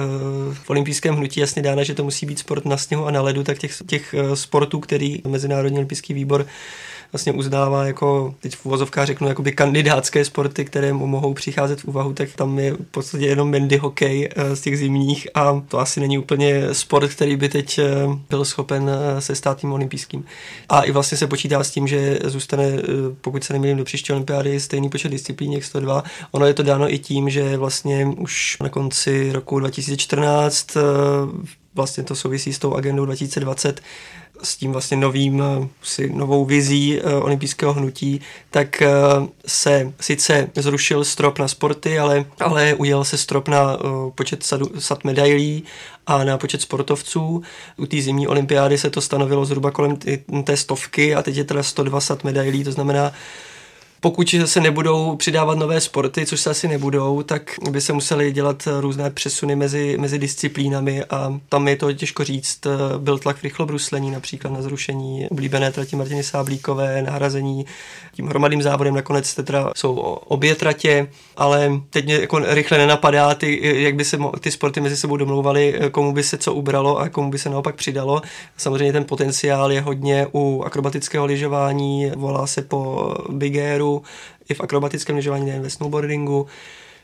[0.53, 3.43] v olympijském hnutí jasně dána, že to musí být sport na sněhu a na ledu,
[3.43, 6.45] tak těch, těch uh, sportů, který Mezinárodní olympijský výbor
[7.11, 11.85] vlastně uznává jako, teď v uvozovkách řeknu, jakoby kandidátské sporty, které mu mohou přicházet v
[11.85, 15.79] úvahu, tak tam je v podstatě jenom bandy hokej eh, z těch zimních a to
[15.79, 17.85] asi není úplně sport, který by teď eh,
[18.29, 20.25] byl schopen eh, se stát tím olympijským.
[20.69, 22.71] A i vlastně se počítá s tím, že zůstane,
[23.21, 26.03] pokud se nemýlím, do příští olympiády stejný počet disciplín, jak 102.
[26.31, 30.77] Ono je to dáno i tím, že vlastně už na konci roku 2014
[31.77, 33.81] vlastně to souvisí s tou agendou 2020,
[34.43, 35.43] s tím vlastně novým,
[35.83, 38.21] si novou vizí uh, olympijského hnutí,
[38.51, 43.77] tak uh, se sice zrušil strop na sporty, ale, ale ujel se strop na
[44.15, 45.63] počet sadu, sad medailí
[46.07, 47.41] a na počet sportovců.
[47.77, 49.97] U té zimní olympiády se to stanovilo zhruba kolem
[50.43, 53.11] té stovky a teď je teda 120 medailí, to znamená
[54.07, 58.67] pokud se nebudou přidávat nové sporty, což se asi nebudou, tak by se museli dělat
[58.79, 62.59] různé přesuny mezi, mezi disciplínami a tam je to těžko říct.
[62.97, 67.65] Byl tlak v rychlobruslení například na zrušení oblíbené trati Martiny Sáblíkové, nahrazení
[68.13, 69.95] tím hromadným závodem, nakonec teda jsou
[70.27, 74.97] obě tratě, ale teď mě jako rychle nenapadá, ty, jak by se ty sporty mezi
[74.97, 78.21] sebou domlouvaly, komu by se co ubralo a komu by se naopak přidalo.
[78.57, 83.96] Samozřejmě ten potenciál je hodně u akrobatického lyžování, volá se po Big Airu,
[84.49, 86.47] i v akrobatickém lyžování, nejen ve snowboardingu.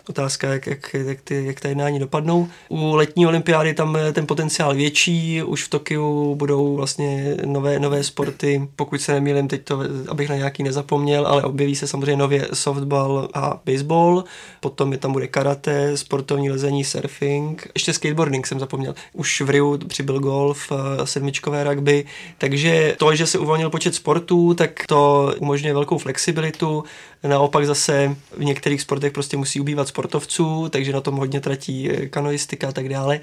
[0.09, 2.47] Otázka, jak, jak, jak, ty, jak ta jednání dopadnou.
[2.69, 8.67] U letní olympiády tam ten potenciál větší, už v Tokiu budou vlastně nové, nové sporty,
[8.75, 13.29] pokud se nemýlím, teď to, abych na nějaký nezapomněl, ale objeví se samozřejmě nově softball
[13.33, 14.23] a baseball,
[14.59, 18.95] potom je tam bude karate, sportovní lezení, surfing, ještě skateboarding jsem zapomněl.
[19.13, 22.05] Už v Riu přibyl golf, eh, sedmičkové rugby,
[22.37, 26.83] takže to, že se uvolnil počet sportů, tak to umožňuje velkou flexibilitu,
[27.27, 32.05] naopak zase v některých sportech prostě musí ubývat sportovců, takže na tom hodně tratí eh,
[32.05, 33.19] kanoistika a tak dále.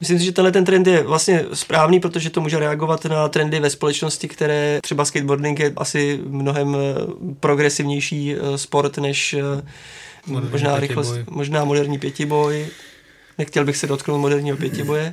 [0.00, 3.60] Myslím si, že tenhle ten trend je vlastně správný, protože to může reagovat na trendy
[3.60, 6.94] ve společnosti, které třeba skateboarding je asi mnohem eh,
[7.40, 9.36] progresivnější eh, sport než
[10.26, 12.66] moderní možná rychlost, možná moderní pětiboj.
[13.38, 15.12] Nechtěl bych se dotknout moderního pětiboje.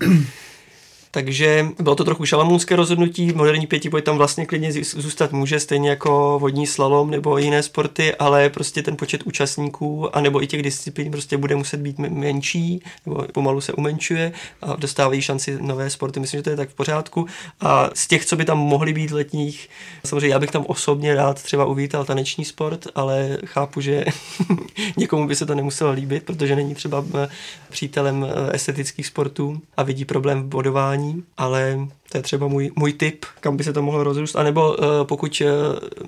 [1.16, 3.34] Takže bylo to trochu šalamunské rozhodnutí.
[3.34, 8.49] Moderní pětiboj tam vlastně klidně zůstat může, stejně jako vodní slalom nebo jiné sporty, ale
[8.49, 13.26] prostě ten počet účastníků a nebo i těch disciplín prostě bude muset být menší, nebo
[13.32, 16.20] pomalu se umenšuje a dostávají šanci nové sporty.
[16.20, 17.28] Myslím, že to je tak v pořádku.
[17.61, 19.70] A z těch, co by tam mohly být letních,
[20.05, 24.05] samozřejmě já bych tam osobně rád třeba uvítal taneční sport, ale chápu, že
[24.97, 27.28] někomu by se to nemuselo líbit, protože není třeba eh,
[27.70, 32.72] přítelem eh, estetických sportů a vidí problém v bodování vzdělání, ale to je třeba můj,
[32.76, 34.36] můj tip, kam by se to mohlo rozrůst.
[34.36, 35.49] A nebo uh, pokud uh,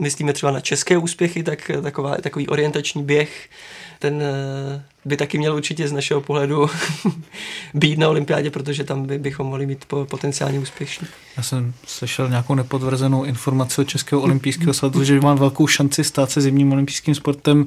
[0.01, 3.49] myslíme třeba na české úspěchy, tak taková, takový orientační běh,
[3.99, 4.23] ten
[5.05, 6.69] by taky měl určitě z našeho pohledu
[7.73, 11.07] být na olympiádě, protože tam by, bychom mohli mít potenciálně úspěšní.
[11.37, 16.31] Já jsem slyšel nějakou nepotvrzenou informaci od Českého olympijského svazu, že mám velkou šanci stát
[16.31, 17.65] se zimním olympijským sportem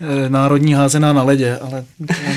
[0.00, 1.84] e, národní házená na ledě, ale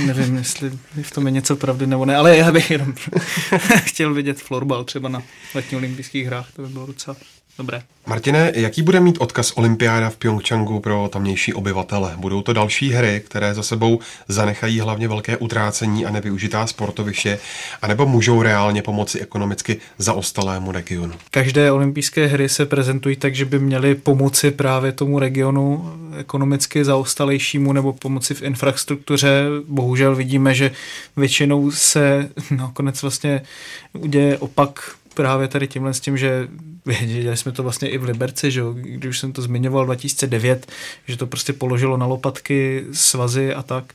[0.06, 0.72] nevím, jestli
[1.02, 2.94] v tom je něco pravdy nebo ne, ale já bych jenom
[3.84, 5.24] chtěl vidět florbal třeba na
[5.56, 7.16] letních olympijských hrách, to by bylo docela
[7.58, 7.82] Dobré.
[8.08, 12.14] Martine, jaký bude mít odkaz Olympiáda v Pyeongchangu pro tamnější obyvatele?
[12.18, 17.40] Budou to další hry, které za sebou zanechají hlavně velké utrácení a nevyužitá sportoviště,
[17.82, 21.14] anebo můžou reálně pomoci ekonomicky zaostalému regionu?
[21.32, 27.74] Každé olympijské hry se prezentují tak, že by měly pomoci právě tomu regionu ekonomicky zaostalejšímu
[27.74, 29.44] nebo pomoci v infrastruktuře.
[29.68, 30.72] Bohužel vidíme, že
[31.18, 33.42] většinou se nakonec vlastně
[33.94, 36.48] uděje opak právě tady tímhle s tím, že
[36.86, 40.72] věděli jsme to vlastně i v Liberci, že když už jsem to zmiňoval 2009,
[41.08, 43.94] že to prostě položilo na lopatky svazy a tak.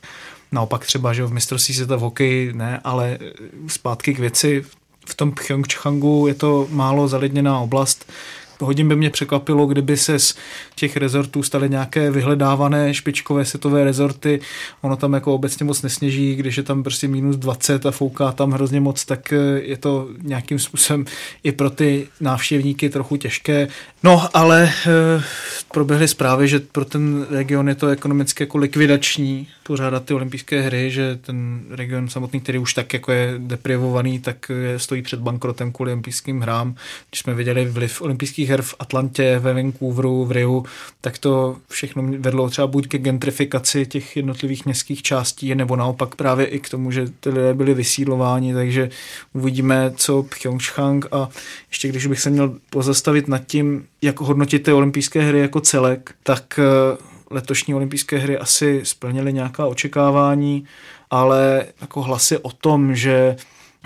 [0.51, 3.19] Naopak třeba, že v mistrovství světa v hokeji ne, ale
[3.67, 4.65] zpátky k věci.
[5.05, 8.11] V tom Pyeongchangu je to málo zalidněná oblast,
[8.59, 10.35] Hodně by mě překvapilo, kdyby se z
[10.75, 14.39] těch rezortů staly nějaké vyhledávané špičkové světové rezorty.
[14.81, 18.51] Ono tam jako obecně moc nesněží, když je tam prostě minus 20 a fouká tam
[18.51, 21.05] hrozně moc, tak eh, je to nějakým způsobem
[21.43, 23.67] i pro ty návštěvníky trochu těžké.
[24.03, 25.23] No, ale e,
[25.71, 30.91] proběhly zprávy, že pro ten region je to ekonomicky jako likvidační pořádat ty olympijské hry,
[30.91, 35.71] že ten region samotný, který už tak jako je deprivovaný, tak je, stojí před bankrotem
[35.71, 36.75] kvůli olympijským hrám.
[37.09, 40.65] Když jsme viděli vliv olympijských her v Atlantě, ve Vancouveru, v Riu,
[41.01, 46.45] tak to všechno vedlo třeba buď ke gentrifikaci těch jednotlivých městských částí, nebo naopak právě
[46.45, 48.89] i k tomu, že ty lidé byli vysídlováni, takže
[49.33, 51.29] uvidíme, co Pyeongchang a
[51.69, 56.15] ještě když bych se měl pozastavit nad tím, jak hodnotit ty olympijské hry jako celek,
[56.23, 56.97] tak eh,
[57.31, 60.65] letošní olympijské hry asi splnily nějaká očekávání,
[61.11, 63.35] ale jako hlasy o tom, že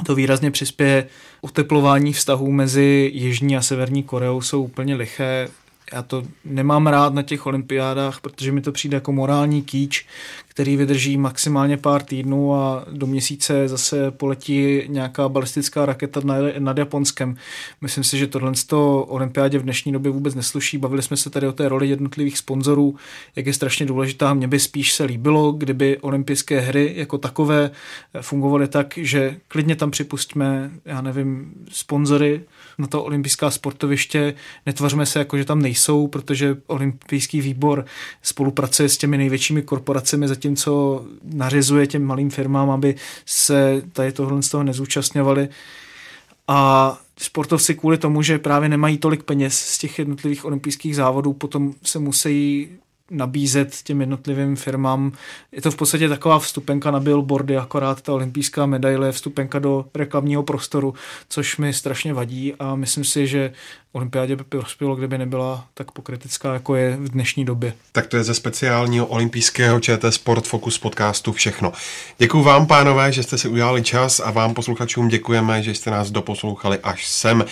[0.06, 1.08] to výrazně přispěje
[1.44, 5.48] uteplování vztahů mezi Jižní a Severní Koreou jsou úplně liché
[5.94, 10.06] já to nemám rád na těch olympiádách, protože mi to přijde jako morální kýč,
[10.48, 16.22] který vydrží maximálně pár týdnů a do měsíce zase poletí nějaká balistická raketa
[16.60, 17.36] nad Japonskem.
[17.82, 20.78] Myslím si, že tohle to olympiádě v dnešní době vůbec nesluší.
[20.78, 22.96] Bavili jsme se tady o té roli jednotlivých sponzorů,
[23.36, 24.34] jak je strašně důležitá.
[24.34, 27.72] Mně by spíš se líbilo, kdyby olympijské hry jako takové
[28.22, 32.42] fungovaly tak, že klidně tam připustíme, já nevím, sponzory
[32.78, 34.34] na to olympijská sportoviště,
[34.66, 37.86] netvařme se jako, že tam nejsou, protože olympijský výbor
[38.22, 42.96] spolupracuje s těmi největšími korporacemi, zatímco nařizuje těm malým firmám, aby
[43.26, 45.50] se tady tohle z toho nezúčastňovali.
[46.48, 51.74] A sportovci kvůli tomu, že právě nemají tolik peněz z těch jednotlivých olympijských závodů, potom
[51.84, 52.70] se musí
[53.12, 55.12] nabízet těm jednotlivým firmám.
[55.52, 59.86] Je to v podstatě taková vstupenka na billboardy, akorát ta olympijská medaile je vstupenka do
[59.96, 60.94] reklamního prostoru,
[61.30, 63.54] což mi strašně vadí a myslím si, že
[63.94, 67.74] olympiádě by prospělo, kdyby nebyla tak pokritická, jako je v dnešní době.
[67.92, 71.74] Tak to je ze speciálního olympijského ČT Sport Focus podcastu všechno.
[72.18, 76.12] Děkuji vám, pánové, že jste si udělali čas a vám posluchačům děkujeme, že jste nás
[76.12, 77.46] doposlouchali až sem.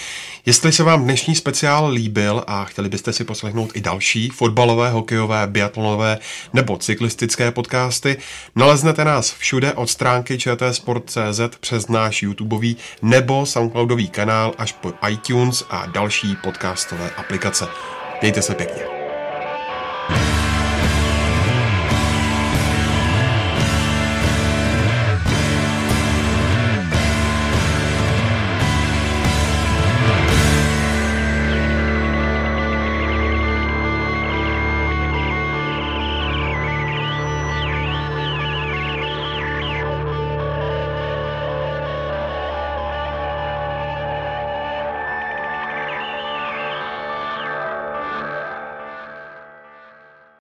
[0.46, 5.41] Jestli se vám dnešní speciál líbil a chtěli byste si poslechnout i další fotbalové, hokejové,
[5.48, 6.20] biatlonové
[6.54, 8.18] nebo cyklistické podcasty,
[8.56, 15.64] naleznete nás všude od stránky čtsport.cz přes náš YouTubeový nebo Soundcloudový kanál až po iTunes
[15.70, 17.68] a další podcastové aplikace.
[18.22, 19.01] Mějte se pěkně.